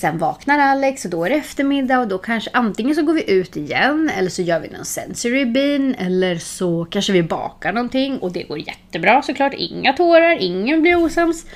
Sen 0.00 0.18
vaknar 0.18 0.58
Alex 0.58 1.04
och 1.04 1.10
då 1.10 1.24
är 1.24 1.30
det 1.30 1.36
eftermiddag 1.36 1.98
och 1.98 2.08
då 2.08 2.18
kanske 2.18 2.50
antingen 2.52 2.94
så 2.94 3.02
går 3.02 3.14
vi 3.14 3.30
ut 3.30 3.56
igen 3.56 4.10
eller 4.16 4.30
så 4.30 4.42
gör 4.42 4.60
vi 4.60 4.68
någon 4.68 4.84
sensory 4.84 5.44
bean 5.44 5.94
eller 5.94 6.36
så 6.36 6.84
kanske 6.84 7.12
vi 7.12 7.22
bakar 7.22 7.72
någonting 7.72 8.18
och 8.18 8.32
det 8.32 8.42
går 8.42 8.58
jättebra 8.58 9.22
såklart. 9.22 9.54
Inga 9.54 9.92
tårar, 9.92 10.36
ingen 10.40 10.82
blir 10.82 11.04
osams. 11.04 11.46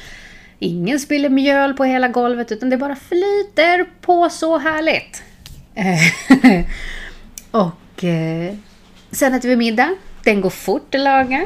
Ingen 0.58 1.00
spiller 1.00 1.28
mjöl 1.28 1.75
på 1.75 1.84
hela 1.84 2.08
golvet 2.08 2.52
utan 2.52 2.70
det 2.70 2.76
bara 2.76 2.96
flyter 2.96 3.87
på 4.00 4.28
så 4.28 4.58
härligt. 4.58 5.22
Eh, 5.75 6.64
och 7.50 8.04
eh, 8.04 8.54
sen 9.11 9.34
äter 9.34 9.49
vi 9.49 9.56
middag. 9.56 9.94
Den 10.25 10.40
går 10.40 10.50
fort 10.50 10.94
att 10.94 11.00
laga. 11.00 11.44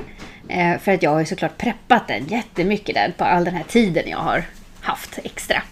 Eh, 0.48 0.78
för 0.78 0.92
att 0.92 1.02
jag 1.02 1.10
har 1.10 1.20
ju 1.20 1.26
såklart 1.26 1.58
preppat 1.58 2.08
den 2.08 2.26
jättemycket 2.26 2.94
den 2.94 3.12
på 3.12 3.24
all 3.24 3.44
den 3.44 3.54
här 3.54 3.64
tiden 3.68 4.04
jag 4.06 4.18
har 4.18 4.44
haft 4.80 5.18
extra. 5.24 5.62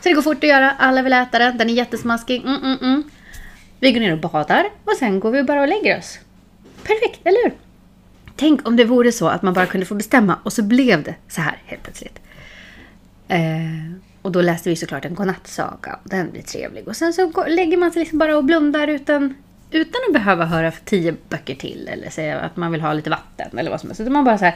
Så 0.00 0.08
det 0.08 0.12
går 0.12 0.22
fort 0.22 0.44
att 0.44 0.50
göra. 0.50 0.70
Alla 0.70 1.02
vill 1.02 1.12
äta 1.12 1.38
den. 1.38 1.58
Den 1.58 1.70
är 1.70 1.74
jättesmaskig. 1.74 2.40
Mm, 2.40 2.62
mm, 2.62 2.78
mm. 2.82 3.10
Vi 3.80 3.92
går 3.92 4.00
ner 4.00 4.12
och 4.12 4.18
badar 4.18 4.64
och 4.84 4.96
sen 4.98 5.20
går 5.20 5.30
vi 5.30 5.42
bara 5.42 5.60
och 5.60 5.68
lägger 5.68 5.98
oss. 5.98 6.18
Perfekt, 6.82 7.20
eller 7.24 7.44
hur? 7.44 7.52
Tänk 8.36 8.68
om 8.68 8.76
det 8.76 8.84
vore 8.84 9.12
så 9.12 9.28
att 9.28 9.42
man 9.42 9.54
bara 9.54 9.66
kunde 9.66 9.86
få 9.86 9.94
bestämma 9.94 10.38
och 10.42 10.52
så 10.52 10.62
blev 10.62 11.02
det 11.02 11.14
så 11.28 11.40
här 11.40 11.58
helt 11.64 11.82
plötsligt. 11.82 12.18
Eh, 13.28 13.38
och 14.22 14.32
då 14.32 14.42
läste 14.42 14.68
vi 14.68 14.76
såklart 14.76 15.04
en 15.04 15.14
godnattsaga 15.14 15.98
och 16.04 16.10
den 16.10 16.30
blir 16.30 16.42
trevlig. 16.42 16.88
Och 16.88 16.96
sen 16.96 17.12
så 17.12 17.26
går, 17.26 17.46
lägger 17.46 17.76
man 17.76 17.90
sig 17.92 18.00
liksom 18.00 18.18
bara 18.18 18.36
och 18.36 18.44
blundar 18.44 18.88
utan, 18.88 19.34
utan 19.70 20.00
att 20.08 20.12
behöva 20.12 20.44
höra 20.44 20.70
tio 20.70 21.14
böcker 21.28 21.54
till 21.54 21.88
eller 21.92 22.10
säga 22.10 22.40
att 22.40 22.56
man 22.56 22.72
vill 22.72 22.80
ha 22.80 22.92
lite 22.92 23.10
vatten 23.10 23.58
eller 23.58 23.70
vad 23.70 23.80
som 23.80 23.88
helst. 23.88 24.00
Utan 24.00 24.12
man 24.12 24.24
bara 24.24 24.38
säger 24.38 24.54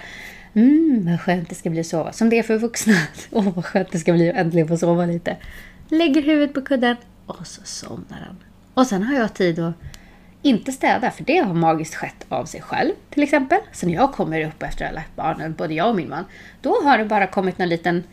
Mm, 0.54 1.06
vad 1.10 1.20
skönt 1.20 1.48
det 1.48 1.54
ska 1.54 1.70
bli 1.70 1.80
att 1.80 1.86
sova. 1.86 2.12
Som 2.12 2.30
det 2.30 2.38
är 2.38 2.42
för 2.42 2.58
vuxna. 2.58 2.94
Åh, 3.30 3.48
vad 3.54 3.64
skönt 3.64 3.92
det 3.92 3.98
ska 3.98 4.12
bli 4.12 4.30
att 4.30 4.36
äntligen 4.36 4.68
få 4.68 4.76
sova 4.76 5.06
lite. 5.06 5.36
Lägger 5.88 6.22
huvudet 6.22 6.54
på 6.54 6.62
kudden 6.62 6.96
och 7.26 7.46
så 7.46 7.60
somnar 7.64 8.18
han. 8.26 8.36
Och 8.74 8.86
sen 8.86 9.02
har 9.02 9.14
jag 9.14 9.34
tid 9.34 9.58
att 9.58 9.74
inte 10.42 10.72
städa, 10.72 11.10
för 11.10 11.24
det 11.24 11.38
har 11.38 11.54
magiskt 11.54 11.94
skett 11.94 12.26
av 12.28 12.44
sig 12.44 12.60
själv 12.60 12.92
till 13.10 13.22
exempel. 13.22 13.58
Så 13.72 13.86
när 13.86 13.94
jag 13.94 14.12
kommer 14.12 14.46
upp 14.46 14.62
efter 14.62 14.84
att 14.84 14.90
ha 14.90 14.94
lagt 14.94 15.16
barnen, 15.16 15.54
både 15.58 15.74
jag 15.74 15.88
och 15.88 15.96
min 15.96 16.08
man, 16.08 16.24
då 16.60 16.80
har 16.84 16.98
det 16.98 17.04
bara 17.04 17.26
kommit 17.26 17.58
någon 17.58 17.68
liten 17.68 18.04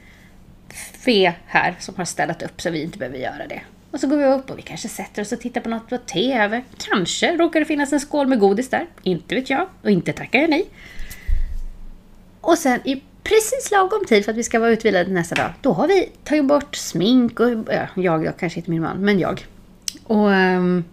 fe 1.04 1.34
här 1.46 1.76
som 1.80 1.96
har 1.96 2.06
städat 2.06 2.42
upp 2.44 2.62
så 2.62 2.70
vi 2.70 2.84
inte 2.84 2.98
behöver 2.98 3.18
göra 3.18 3.48
det. 3.50 3.62
Och 3.92 4.00
så 4.00 4.08
går 4.08 4.18
vi 4.18 4.26
upp 4.26 4.50
och 4.50 4.58
vi 4.58 4.62
kanske 4.62 4.88
sätter 4.88 5.22
oss 5.22 5.32
och 5.32 5.40
tittar 5.40 5.62
på 5.62 5.70
något 5.70 5.90
på 5.90 5.98
TV. 5.98 6.64
Kanske 6.78 7.38
råkar 7.38 7.60
det 7.60 7.66
finnas 7.66 7.94
en 7.94 8.00
skål 8.00 8.28
med 8.28 8.40
godis 8.40 8.70
där. 8.70 8.86
Inte 9.04 9.36
vet 9.36 9.50
jag. 9.50 9.68
Och 9.82 9.92
inte 9.92 10.14
tackar 10.14 10.40
jag 10.40 10.50
nej. 10.50 10.66
Och 12.50 12.58
sen 12.58 12.80
i 12.88 13.02
precis 13.24 13.72
lagom 13.72 14.06
tid 14.06 14.26
för 14.26 14.32
att 14.32 14.38
vi 14.38 14.44
ska 14.44 14.60
vara 14.60 14.70
utvilade 14.70 15.12
nästa 15.12 15.36
dag, 15.36 15.54
då 15.62 15.74
har 15.74 15.88
vi 15.88 16.12
tagit 16.24 16.46
bort 16.46 16.76
smink 16.76 17.40
och, 17.40 17.50
ja, 17.50 17.88
jag, 17.96 18.26
jag 18.26 18.38
kanske 18.38 18.60
inte 18.60 18.72
min 18.72 18.82
man, 18.82 18.98
men 18.98 19.20
jag. 19.20 19.46
Och 20.04 20.28
um, 20.28 20.84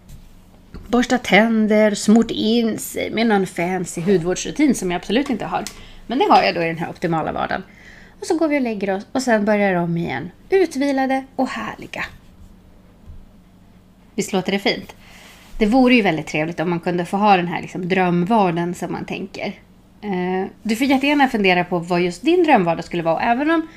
borstat 0.87 1.23
tänder, 1.23 1.95
smort 1.95 2.31
in 2.31 2.77
sig 2.77 3.11
med 3.11 3.27
någon 3.27 3.47
fancy 3.47 4.01
hudvårdsrutin 4.01 4.75
som 4.75 4.91
jag 4.91 4.99
absolut 4.99 5.29
inte 5.29 5.45
har. 5.45 5.63
Men 6.07 6.19
det 6.19 6.25
har 6.25 6.43
jag 6.43 6.55
då 6.55 6.61
i 6.61 6.67
den 6.67 6.77
här 6.77 6.89
optimala 6.89 7.31
vardagen. 7.31 7.63
Och 8.19 8.27
så 8.27 8.37
går 8.37 8.47
vi 8.47 8.57
och 8.57 8.61
lägger 8.61 8.95
oss 8.95 9.03
och 9.11 9.21
sen 9.21 9.45
börjar 9.45 9.75
om 9.75 9.97
igen. 9.97 10.31
Utvilade 10.49 11.25
och 11.35 11.47
härliga. 11.47 12.05
Visst 14.15 14.33
låter 14.33 14.51
det 14.51 14.59
fint? 14.59 14.95
Det 15.59 15.65
vore 15.65 15.95
ju 15.95 16.01
väldigt 16.01 16.27
trevligt 16.27 16.59
om 16.59 16.69
man 16.69 16.79
kunde 16.79 17.05
få 17.05 17.17
ha 17.17 17.37
den 17.37 17.47
här 17.47 17.61
liksom 17.61 17.89
drömvardagen 17.89 18.73
som 18.73 18.91
man 18.91 19.05
tänker. 19.05 19.53
Eh, 20.01 20.49
du 20.63 20.75
får 20.75 20.87
jättegärna 20.87 21.27
fundera 21.27 21.63
på 21.63 21.79
vad 21.79 22.01
just 22.01 22.21
din 22.21 22.43
drömvardag 22.43 22.85
skulle 22.85 23.03
vara. 23.03 23.21
Även 23.21 23.51
om 23.51 23.67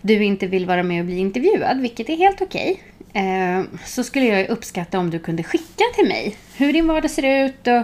du 0.00 0.24
inte 0.24 0.46
vill 0.46 0.66
vara 0.66 0.82
med 0.82 1.00
och 1.00 1.06
bli 1.06 1.18
intervjuad, 1.18 1.80
vilket 1.80 2.08
är 2.08 2.16
helt 2.16 2.42
okej. 2.42 2.82
okay, 3.08 3.64
Så 3.86 4.04
skulle 4.04 4.26
jag 4.26 4.48
uppskatta 4.48 4.98
om 4.98 5.10
du 5.10 5.18
kunde 5.18 5.42
skicka 5.42 5.84
till 5.94 6.08
mig 6.08 6.36
hur 6.56 6.72
din 6.72 6.86
vardag 6.86 7.10
ser 7.10 7.44
ut 7.44 7.66
och 7.66 7.82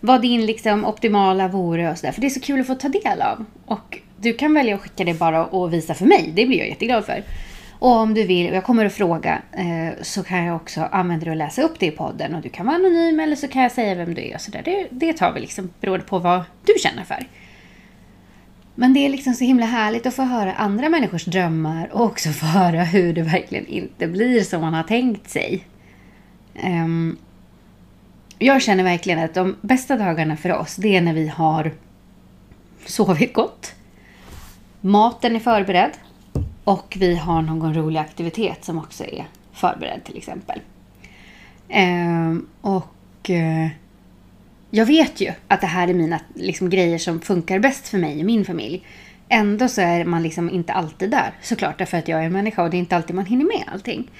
vad 0.00 0.22
din 0.22 0.46
liksom 0.46 0.84
optimala 0.84 1.48
vore 1.48 1.90
och 1.90 1.98
sådär. 1.98 2.12
För 2.12 2.20
det 2.20 2.26
är 2.26 2.30
så 2.30 2.40
kul 2.40 2.60
att 2.60 2.66
få 2.66 2.74
ta 2.74 2.88
del 2.88 3.22
av. 3.22 3.44
Och 3.66 3.98
du 4.16 4.32
kan 4.32 4.54
välja 4.54 4.74
att 4.74 4.80
skicka 4.80 5.04
det 5.04 5.14
bara 5.14 5.46
och 5.46 5.72
visa 5.72 5.94
för 5.94 6.06
mig. 6.06 6.32
Det 6.34 6.46
blir 6.46 6.58
jag 6.58 6.68
jätteglad 6.68 7.04
för. 7.04 7.24
Och 7.80 7.96
om 7.96 8.14
du 8.14 8.24
vill, 8.24 8.50
och 8.50 8.56
jag 8.56 8.64
kommer 8.64 8.84
att 8.84 8.92
fråga, 8.92 9.42
eh, 9.52 10.02
så 10.02 10.22
kan 10.22 10.44
jag 10.44 10.56
också 10.56 10.80
använda 10.80 11.24
det 11.24 11.30
och 11.30 11.36
läsa 11.36 11.62
upp 11.62 11.78
det 11.78 11.86
i 11.86 11.90
podden. 11.90 12.34
Och 12.34 12.42
du 12.42 12.48
kan 12.48 12.66
vara 12.66 12.76
anonym 12.76 13.20
eller 13.20 13.36
så 13.36 13.48
kan 13.48 13.62
jag 13.62 13.72
säga 13.72 13.94
vem 13.94 14.14
du 14.14 14.22
är 14.22 14.34
och 14.34 14.40
sådär. 14.40 14.62
Det, 14.64 14.88
det 14.90 15.12
tar 15.12 15.32
vi 15.32 15.40
liksom 15.40 15.70
beroende 15.80 16.06
på 16.06 16.18
vad 16.18 16.42
du 16.64 16.74
känner 16.82 17.04
för. 17.04 17.26
Men 18.74 18.94
det 18.94 19.00
är 19.00 19.08
liksom 19.08 19.34
så 19.34 19.44
himla 19.44 19.66
härligt 19.66 20.06
att 20.06 20.14
få 20.14 20.22
höra 20.22 20.52
andra 20.52 20.88
människors 20.88 21.24
drömmar 21.24 21.88
och 21.92 22.04
också 22.04 22.28
få 22.28 22.46
höra 22.46 22.84
hur 22.84 23.12
det 23.12 23.22
verkligen 23.22 23.66
inte 23.66 24.06
blir 24.06 24.42
som 24.42 24.60
man 24.60 24.74
har 24.74 24.82
tänkt 24.82 25.30
sig. 25.30 25.64
Ehm, 26.54 27.16
jag 28.38 28.62
känner 28.62 28.84
verkligen 28.84 29.18
att 29.18 29.34
de 29.34 29.56
bästa 29.60 29.96
dagarna 29.96 30.36
för 30.36 30.52
oss, 30.52 30.76
det 30.76 30.96
är 30.96 31.00
när 31.00 31.14
vi 31.14 31.28
har 31.28 31.72
sovit 32.86 33.34
gott, 33.34 33.74
maten 34.80 35.36
är 35.36 35.40
förberedd 35.40 35.92
och 36.64 36.96
vi 37.00 37.16
har 37.16 37.42
någon 37.42 37.74
rolig 37.74 38.00
aktivitet 38.00 38.64
som 38.64 38.78
också 38.78 39.04
är 39.04 39.24
förberedd 39.52 40.04
till 40.04 40.16
exempel. 40.16 40.60
Ehm, 41.68 42.46
och 42.60 43.30
eh, 43.30 43.68
jag 44.70 44.86
vet 44.86 45.20
ju 45.20 45.32
att 45.48 45.60
det 45.60 45.66
här 45.66 45.88
är 45.88 45.94
mina 45.94 46.20
liksom, 46.34 46.70
grejer 46.70 46.98
som 46.98 47.20
funkar 47.20 47.58
bäst 47.58 47.88
för 47.88 47.98
mig 47.98 48.18
och 48.18 48.26
min 48.26 48.44
familj. 48.44 48.86
Ändå 49.28 49.68
så 49.68 49.80
är 49.80 50.04
man 50.04 50.22
liksom 50.22 50.50
inte 50.50 50.72
alltid 50.72 51.10
där 51.10 51.32
såklart 51.42 51.78
därför 51.78 51.98
att 51.98 52.08
jag 52.08 52.24
är 52.24 52.30
människa 52.30 52.62
och 52.62 52.70
det 52.70 52.76
är 52.76 52.78
inte 52.78 52.96
alltid 52.96 53.16
man 53.16 53.26
hinner 53.26 53.44
med 53.44 53.64
allting. 53.72 54.10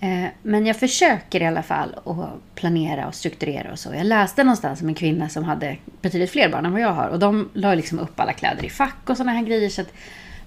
Eh, 0.00 0.28
men 0.42 0.66
jag 0.66 0.76
försöker 0.76 1.42
i 1.42 1.46
alla 1.46 1.62
fall 1.62 1.94
att 2.04 2.54
planera 2.54 3.06
och 3.06 3.14
strukturera 3.14 3.72
och 3.72 3.78
så. 3.78 3.94
Jag 3.94 4.06
läste 4.06 4.44
någonstans 4.44 4.82
om 4.82 4.88
en 4.88 4.94
kvinna 4.94 5.28
som 5.28 5.44
hade 5.44 5.76
betydligt 6.00 6.30
fler 6.30 6.48
barn 6.48 6.66
än 6.66 6.72
vad 6.72 6.80
jag 6.80 6.92
har. 6.92 7.08
Och 7.08 7.18
de 7.18 7.48
la 7.52 7.74
liksom 7.74 7.98
upp 7.98 8.20
alla 8.20 8.32
kläder 8.32 8.64
i 8.64 8.70
fack 8.70 9.10
och 9.10 9.16
sådana 9.16 9.32
här 9.32 9.42
grejer. 9.42 9.68
Så 9.68 9.80
att 9.80 9.92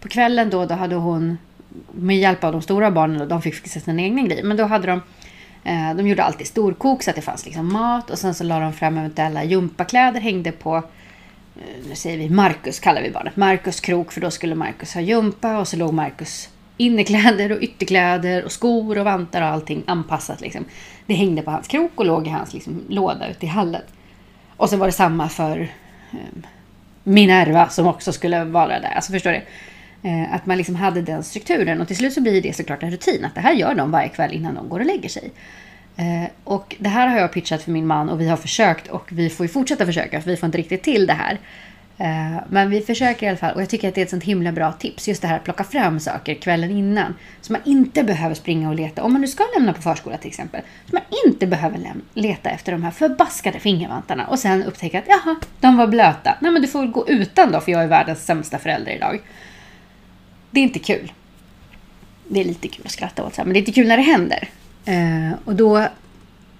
på 0.05 0.09
kvällen 0.09 0.49
då, 0.49 0.65
då 0.65 0.75
hade 0.75 0.95
hon 0.95 1.37
med 1.91 2.17
hjälp 2.17 2.43
av 2.43 2.51
de 2.51 2.61
stora 2.61 2.91
barnen, 2.91 3.21
och 3.21 3.27
de 3.27 3.41
fick 3.41 3.55
fixa 3.55 3.79
sina 3.79 4.01
egna 4.01 4.21
grejer. 4.21 4.43
Men 4.43 4.57
då 4.57 4.63
hade 4.65 4.87
de 4.87 5.01
eh, 5.63 5.95
de 5.95 6.07
gjorde 6.07 6.23
alltid 6.23 6.47
storkok 6.47 7.03
så 7.03 7.09
att 7.09 7.15
det 7.15 7.21
fanns 7.21 7.45
liksom 7.45 7.73
mat 7.73 8.09
och 8.09 8.19
sen 8.19 8.33
så 8.33 8.43
la 8.43 8.59
de 8.59 8.73
fram 8.73 8.97
eventuella 8.97 9.43
gympakläder, 9.43 10.19
hängde 10.19 10.51
på 10.51 10.75
eh, 10.75 11.87
nu 11.89 11.95
säger 11.95 12.17
vi 12.17 12.29
Marcus 12.29 12.79
kallar 12.79 13.01
vi 13.01 13.11
barnet. 13.11 13.35
Marcus 13.35 13.79
krok 13.79 14.11
för 14.11 14.21
då 14.21 14.31
skulle 14.31 14.55
Marcus 14.55 14.93
ha 14.93 15.01
gympa 15.01 15.57
och 15.57 15.67
så 15.67 15.77
låg 15.77 15.93
Marcus 15.93 16.49
innerkläder 16.77 17.51
och 17.51 17.61
ytterkläder 17.61 18.45
och 18.45 18.51
skor 18.51 18.97
och 18.97 19.05
vantar 19.05 19.41
och 19.41 19.47
allting 19.47 19.83
anpassat 19.87 20.41
liksom. 20.41 20.65
Det 21.05 21.13
hängde 21.13 21.41
på 21.41 21.51
hans 21.51 21.67
krok 21.67 21.91
och 21.95 22.05
låg 22.05 22.27
i 22.27 22.29
hans 22.29 22.53
liksom, 22.53 22.83
låda 22.89 23.29
ute 23.29 23.45
i 23.45 23.49
hallen. 23.49 23.81
Och 24.57 24.69
så 24.69 24.77
var 24.77 24.85
det 24.85 24.91
samma 24.91 25.29
för 25.29 25.71
um, 26.11 26.45
Minerva 27.03 27.69
som 27.69 27.87
också 27.87 28.11
skulle 28.11 28.43
vara 28.43 28.79
där. 28.79 28.91
Alltså 28.95 29.11
förstår 29.11 29.31
du? 29.31 29.41
Eh, 30.05 30.33
att 30.33 30.45
man 30.45 30.57
liksom 30.57 30.75
hade 30.75 31.01
den 31.01 31.23
strukturen 31.23 31.81
och 31.81 31.87
till 31.87 31.97
slut 31.97 32.13
så 32.13 32.21
blir 32.21 32.41
det 32.41 32.55
såklart 32.55 32.83
en 32.83 32.91
rutin 32.91 33.25
att 33.25 33.35
det 33.35 33.41
här 33.41 33.53
gör 33.53 33.75
de 33.75 33.91
varje 33.91 34.09
kväll 34.09 34.33
innan 34.33 34.55
de 34.55 34.69
går 34.69 34.79
och 34.79 34.85
lägger 34.85 35.09
sig. 35.09 35.31
Eh, 35.97 36.29
och 36.43 36.75
det 36.79 36.89
här 36.89 37.07
har 37.07 37.17
jag 37.17 37.31
pitchat 37.31 37.61
för 37.61 37.71
min 37.71 37.87
man 37.87 38.09
och 38.09 38.21
vi 38.21 38.27
har 38.27 38.37
försökt 38.37 38.87
och 38.87 39.07
vi 39.11 39.29
får 39.29 39.45
ju 39.45 39.47
fortsätta 39.47 39.85
försöka 39.85 40.21
för 40.21 40.29
vi 40.29 40.37
får 40.37 40.47
inte 40.47 40.57
riktigt 40.57 40.83
till 40.83 41.07
det 41.07 41.13
här. 41.13 41.39
Eh, 41.97 42.41
men 42.49 42.69
vi 42.69 42.81
försöker 42.81 43.25
i 43.25 43.29
alla 43.29 43.37
fall 43.37 43.55
och 43.55 43.61
jag 43.61 43.69
tycker 43.69 43.87
att 43.87 43.95
det 43.95 44.01
är 44.01 44.05
ett 44.05 44.09
sånt 44.09 44.23
himla 44.23 44.51
bra 44.51 44.71
tips. 44.71 45.07
Just 45.07 45.21
det 45.21 45.27
här 45.27 45.35
att 45.35 45.43
plocka 45.43 45.63
fram 45.63 45.99
saker 45.99 46.35
kvällen 46.35 46.71
innan. 46.71 47.15
Så 47.41 47.53
man 47.53 47.61
inte 47.65 48.03
behöver 48.03 48.35
springa 48.35 48.69
och 48.69 48.75
leta. 48.75 49.03
Om 49.03 49.13
man 49.13 49.21
nu 49.21 49.27
ska 49.27 49.43
lämna 49.57 49.73
på 49.73 49.81
förskola 49.81 50.17
till 50.17 50.29
exempel. 50.29 50.61
Så 50.89 50.95
man 50.95 51.03
inte 51.25 51.47
behöver 51.47 51.79
leta 52.13 52.49
efter 52.49 52.71
de 52.71 52.83
här 52.83 52.91
förbaskade 52.91 53.59
fingervantarna. 53.59 54.27
Och 54.27 54.39
sen 54.39 54.63
upptäcka 54.63 54.99
att 54.99 55.07
jaha, 55.07 55.35
de 55.59 55.77
var 55.77 55.87
blöta. 55.87 56.35
Nej 56.39 56.51
men 56.51 56.61
du 56.61 56.67
får 56.67 56.79
väl 56.79 56.91
gå 56.91 57.09
utan 57.09 57.51
då 57.51 57.59
för 57.59 57.71
jag 57.71 57.83
är 57.83 57.87
världens 57.87 58.25
sämsta 58.25 58.57
förälder 58.57 58.91
idag. 58.91 59.19
Det 60.55 60.59
är 60.59 60.63
inte 60.63 60.79
kul. 60.79 61.11
Det 62.27 62.39
är 62.39 62.45
lite 62.45 62.67
kul 62.67 62.85
att 62.85 62.91
skratta 62.91 63.23
åt 63.23 63.37
men 63.37 63.49
det 63.49 63.57
är 63.57 63.59
inte 63.59 63.71
kul 63.71 63.87
när 63.87 63.97
det 63.97 64.03
händer. 64.03 64.49
Eh, 64.85 65.31
och 65.45 65.55
då 65.55 65.77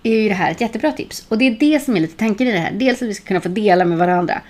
är 0.03 0.15
ju 0.21 0.29
det 0.29 0.35
här 0.35 0.51
ett 0.51 0.61
jättebra 0.61 0.91
tips. 0.91 1.25
Och 1.29 1.37
det 1.37 1.47
är 1.47 1.51
det 1.51 1.79
som 1.79 1.95
är 1.95 1.99
lite 1.99 2.17
tanken 2.17 2.47
i 2.47 2.51
det 2.51 2.59
här. 2.59 2.71
Dels 2.71 3.01
att 3.01 3.07
vi 3.07 3.13
ska 3.13 3.25
kunna 3.25 3.41
få 3.41 3.49
dela 3.49 3.85
med 3.85 3.97
varandra 3.97 4.41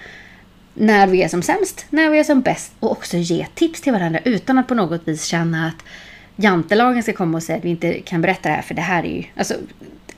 när 0.73 1.07
vi 1.07 1.23
är 1.23 1.27
som 1.27 1.41
sämst, 1.41 1.85
när 1.89 2.09
vi 2.09 2.19
är 2.19 2.23
som 2.23 2.41
bäst 2.41 2.73
och 2.79 2.91
också 2.91 3.17
ge 3.17 3.45
tips 3.55 3.81
till 3.81 3.93
varandra 3.93 4.19
utan 4.23 4.57
att 4.57 4.67
på 4.67 4.75
något 4.75 5.07
vis 5.07 5.25
känna 5.25 5.67
att 5.67 5.85
jantelagen 6.35 7.03
ska 7.03 7.13
komma 7.13 7.37
och 7.37 7.43
säga 7.43 7.57
att 7.57 7.65
vi 7.65 7.69
inte 7.69 7.93
kan 7.93 8.21
berätta 8.21 8.49
det 8.49 8.55
här 8.55 8.61
för 8.61 8.73
det 8.73 8.81
här 8.81 9.03
är 9.03 9.17
ju... 9.17 9.23
Alltså, 9.35 9.53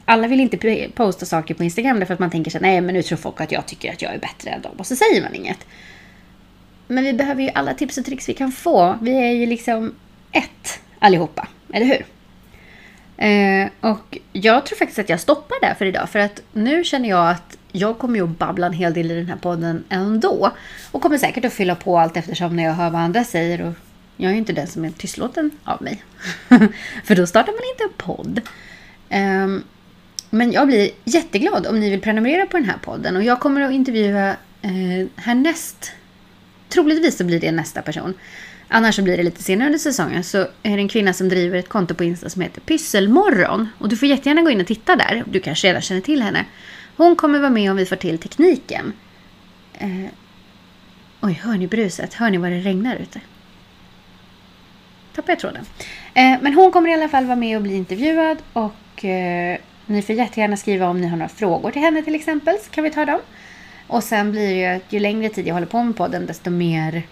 alla 0.06 0.28
vill 0.28 0.40
inte 0.40 0.90
posta 0.96 1.26
saker 1.26 1.54
på 1.54 1.64
Instagram 1.64 2.00
därför 2.00 2.14
att 2.14 2.20
man 2.20 2.30
tänker 2.30 2.52
så 2.52 2.60
nej 2.60 2.82
men 2.82 2.96
nu 2.96 3.04
tror 3.04 3.18
folk 3.18 3.42
att 3.42 3.52
jag 3.52 3.66
tycker 3.66 3.94
att 3.94 4.02
jag 4.02 4.14
är 4.14 4.20
bättre 4.20 4.50
än 4.50 4.62
dem 4.62 4.76
och 4.78 4.88
så 4.88 4.96
säger 4.96 5.22
man 5.22 5.36
inget. 5.36 5.66
Men 6.88 7.04
vi 7.04 7.14
behöver 7.14 7.44
ju 7.44 7.50
alla 7.50 7.74
tips 7.74 7.98
och 7.98 8.06
tricks 8.06 8.30
vi 8.30 8.34
kan 8.34 8.52
få. 8.52 8.98
Vi 9.02 9.12
är 9.12 9.32
ju 9.32 9.46
liksom 9.46 9.96
ett 10.32 10.80
allihopa, 11.00 11.48
eller 11.74 11.86
hur? 11.86 12.06
Eh, 13.18 13.70
och 13.82 14.18
jag 14.34 14.66
tror 14.66 14.78
faktiskt 14.78 15.00
att 15.00 15.10
jag 15.10 15.20
stoppar 15.20 15.58
där 15.62 15.74
för 15.74 15.86
idag 15.86 16.10
för 16.10 16.20
att 16.20 16.42
nu 16.54 16.84
känner 16.84 17.10
jag 17.10 17.30
att 17.30 17.58
jag 17.72 17.98
kommer 17.98 18.16
ju 18.16 18.24
att 18.24 18.40
babbla 18.40 18.68
en 18.68 18.74
hel 18.74 18.94
del 18.94 19.12
i 19.12 19.16
den 19.16 19.28
här 19.28 19.36
podden 19.36 19.84
ändå. 19.90 20.52
Och 20.92 21.02
kommer 21.02 21.18
säkert 21.18 21.46
att 21.46 21.54
fylla 21.54 21.76
på 21.76 22.00
allt 22.00 22.18
eftersom 22.18 22.56
när 22.56 22.64
jag 22.64 22.74
hör 22.74 22.90
vad 22.90 23.02
andra 23.02 23.24
säger. 23.24 23.62
Och 23.62 23.74
jag 24.18 24.30
är 24.30 24.34
ju 24.34 24.40
inte 24.40 24.54
den 24.54 24.68
som 24.68 24.86
är 24.86 24.90
tystlåten 24.90 25.52
av 25.64 25.82
mig. 25.82 26.04
för 27.04 27.16
då 27.16 27.28
startar 27.28 27.52
man 27.52 27.62
inte 27.74 27.84
en 27.84 28.16
podd. 28.16 28.42
Um, 29.12 29.64
men 30.30 30.52
jag 30.52 30.68
blir 30.68 30.90
jätteglad 31.06 31.68
om 31.68 31.80
ni 31.80 31.90
vill 31.90 32.02
prenumerera 32.02 32.46
på 32.46 32.58
den 32.58 32.66
här 32.66 32.78
podden. 32.78 33.16
Och 33.16 33.24
jag 33.24 33.40
kommer 33.40 33.62
att 33.62 33.72
intervjua 33.72 34.30
eh, 34.62 35.08
härnäst. 35.16 35.92
Troligtvis 36.70 37.18
så 37.18 37.24
blir 37.24 37.40
det 37.40 37.52
nästa 37.52 37.82
person. 37.82 38.14
Annars 38.68 38.96
så 38.96 39.02
blir 39.02 39.18
det 39.18 39.24
lite 39.24 39.44
senare 39.44 39.66
under 39.66 39.80
säsongen. 39.80 40.24
Så 40.24 40.38
är 40.38 40.48
det 40.78 40.82
en 40.82 40.88
kvinna 40.88 41.14
som 41.14 41.30
driver 41.30 41.58
ett 41.58 41.70
konto 41.70 41.96
på 41.96 42.04
Insta 42.04 42.30
som 42.30 42.42
heter 42.42 42.62
Pysselmorgon. 42.62 43.68
Och 43.78 43.90
du 43.90 43.98
får 43.98 44.08
jättegärna 44.08 44.42
gå 44.42 44.50
in 44.50 44.62
och 44.62 44.68
titta 44.68 44.96
där. 44.96 45.24
Du 45.28 45.40
kanske 45.40 45.68
redan 45.68 45.82
känner 45.82 46.02
till 46.02 46.22
henne. 46.22 46.46
Hon 46.98 47.16
kommer 47.16 47.40
vara 47.40 47.50
med 47.50 47.72
om 47.72 47.78
vi 47.78 47.86
får 47.86 47.96
till 47.96 48.18
tekniken. 48.18 48.94
Eh, 49.74 50.12
oj, 51.22 51.34
hör 51.44 51.58
ni 51.58 51.68
bruset? 51.68 52.14
Hör 52.14 52.30
ni 52.30 52.38
vad 52.38 52.52
det 52.52 52.60
regnar 52.60 52.96
ute? 52.96 53.22
Tappade 55.16 55.32
jag 55.32 55.40
tråden. 55.40 55.66
Eh, 56.14 56.42
men 56.42 56.54
hon 56.54 56.72
kommer 56.72 56.90
i 56.90 56.94
alla 56.94 57.10
fall 57.10 57.26
vara 57.26 57.36
med 57.36 57.58
och 57.58 57.64
bli 57.64 57.76
intervjuad. 57.76 58.38
Och 58.54 59.06
eh, 59.06 59.58
ni 59.86 60.02
får 60.02 60.16
jättegärna 60.16 60.58
skriva 60.58 60.88
om 60.88 61.02
ni 61.02 61.08
har 61.08 61.18
några 61.18 61.30
frågor 61.30 61.72
till 61.72 61.82
henne 61.82 62.04
till 62.04 62.16
exempel. 62.16 62.58
Så 62.64 62.72
kan 62.72 62.84
vi 62.84 62.90
ta 62.90 63.06
dem. 63.06 63.20
Och 63.88 64.04
sen 64.04 64.32
blir 64.32 64.48
det 64.48 64.56
ju 64.56 64.66
att 64.66 64.94
ju 64.94 65.00
längre 65.00 65.30
tid 65.30 65.48
jag 65.48 65.54
håller 65.54 65.68
på 65.68 65.84
med 65.84 65.96
podden 65.96 66.26
desto 66.26 66.50
mer 66.50 67.04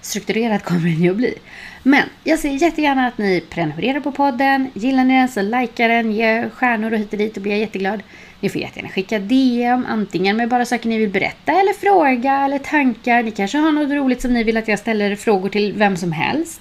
strukturerad 0.00 0.62
kommer 0.62 0.80
den 0.80 1.02
ju 1.02 1.10
att 1.10 1.16
bli. 1.16 1.34
Men 1.82 2.02
jag 2.24 2.38
ser 2.38 2.50
jättegärna 2.50 3.06
att 3.06 3.18
ni 3.18 3.40
prenumererar 3.50 4.00
på 4.00 4.12
podden. 4.12 4.70
Gillar 4.74 5.04
ni 5.04 5.14
den 5.14 5.28
så 5.28 5.42
likea 5.42 5.88
den, 5.88 6.12
ge 6.12 6.50
stjärnor 6.50 6.92
och 6.92 6.98
hit 6.98 7.12
och 7.12 7.18
dit 7.18 7.36
och 7.36 7.42
blir 7.42 7.52
jag 7.52 7.60
jätteglad. 7.60 8.02
Ni 8.40 8.48
får 8.48 8.60
jättegärna 8.60 8.88
skicka 8.88 9.18
DM, 9.18 9.86
antingen 9.88 10.36
med 10.36 10.48
bara 10.48 10.64
saker 10.64 10.88
ni 10.88 10.98
vill 10.98 11.10
berätta 11.10 11.52
eller 11.52 11.72
fråga 11.72 12.44
eller 12.44 12.58
tankar. 12.58 13.22
Ni 13.22 13.30
kanske 13.30 13.58
har 13.58 13.72
något 13.72 13.90
roligt 13.90 14.22
som 14.22 14.32
ni 14.32 14.44
vill 14.44 14.56
att 14.56 14.68
jag 14.68 14.78
ställer 14.78 15.16
frågor 15.16 15.48
till 15.48 15.72
vem 15.72 15.96
som 15.96 16.12
helst. 16.12 16.60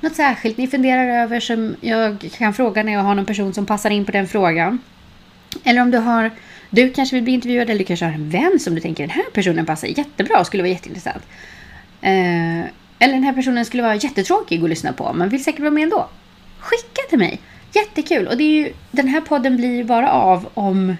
Något 0.00 0.16
särskilt 0.16 0.56
ni 0.56 0.66
funderar 0.66 1.22
över 1.22 1.40
som 1.40 1.76
jag 1.80 2.30
kan 2.38 2.54
fråga 2.54 2.82
när 2.82 2.92
jag 2.92 3.00
har 3.00 3.14
någon 3.14 3.26
person 3.26 3.54
som 3.54 3.66
passar 3.66 3.90
in 3.90 4.04
på 4.04 4.12
den 4.12 4.28
frågan. 4.28 4.78
Eller 5.64 5.82
om 5.82 5.90
du 5.90 5.98
har 5.98 6.30
du 6.70 6.90
kanske 6.90 7.16
vill 7.16 7.24
bli 7.24 7.32
intervjuad 7.32 7.70
eller 7.70 7.78
du 7.78 7.84
kanske 7.84 8.06
har 8.06 8.12
en 8.12 8.30
vän 8.30 8.58
som 8.60 8.74
du 8.74 8.80
tänker 8.80 9.02
den 9.02 9.10
här 9.10 9.24
personen 9.32 9.66
passar 9.66 9.88
jättebra 9.88 10.40
och 10.40 10.46
skulle 10.46 10.62
vara 10.62 10.72
jätteintressant. 10.72 11.22
Eh, 12.00 12.60
eller 12.98 13.14
den 13.14 13.22
här 13.22 13.32
personen 13.32 13.64
skulle 13.64 13.82
vara 13.82 13.94
jättetråkig 13.94 14.62
att 14.62 14.70
lyssna 14.70 14.92
på 14.92 15.12
men 15.12 15.28
vill 15.28 15.44
säkert 15.44 15.60
vara 15.60 15.70
med 15.70 15.82
ändå. 15.82 16.08
Skicka 16.58 17.02
till 17.08 17.18
mig! 17.18 17.40
Jättekul! 17.72 18.26
Och 18.26 18.36
det 18.36 18.44
är 18.44 18.66
ju, 18.66 18.72
den 18.90 19.08
här 19.08 19.20
podden 19.20 19.56
blir 19.56 19.76
ju 19.76 19.84
bara 19.84 20.10
av 20.10 20.48
om 20.54 20.96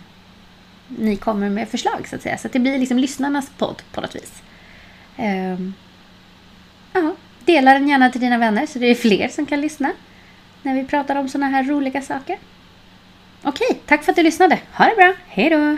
ni 0.89 1.17
kommer 1.17 1.49
med 1.49 1.69
förslag 1.69 2.09
så 2.09 2.17
att 2.17 2.23
säga. 2.23 2.39
Så 2.39 2.47
att 2.47 2.53
det 2.53 2.59
blir 2.59 2.79
liksom 2.79 2.99
lyssnarnas 2.99 3.51
podd 3.59 3.83
på 3.93 4.01
något 4.01 4.17
vis. 4.17 4.43
Eh, 5.17 5.59
ja, 6.93 7.15
dela 7.45 7.73
den 7.73 7.89
gärna 7.89 8.11
till 8.11 8.21
dina 8.21 8.39
vänner 8.39 8.67
så 8.67 8.79
det 8.79 8.87
är 8.87 8.95
fler 8.95 9.29
som 9.29 9.47
kan 9.47 9.61
lyssna. 9.61 9.93
När 10.63 10.75
vi 10.75 10.85
pratar 10.85 11.17
om 11.17 11.29
sådana 11.29 11.49
här 11.49 11.65
roliga 11.65 12.03
saker. 12.03 12.39
Okej, 13.43 13.81
tack 13.87 14.05
för 14.05 14.13
att 14.13 14.17
du 14.17 14.23
lyssnade. 14.23 14.59
Ha 14.73 14.85
det 14.85 14.97
bra. 14.97 15.15
Hej 15.27 15.51
då! 15.51 15.77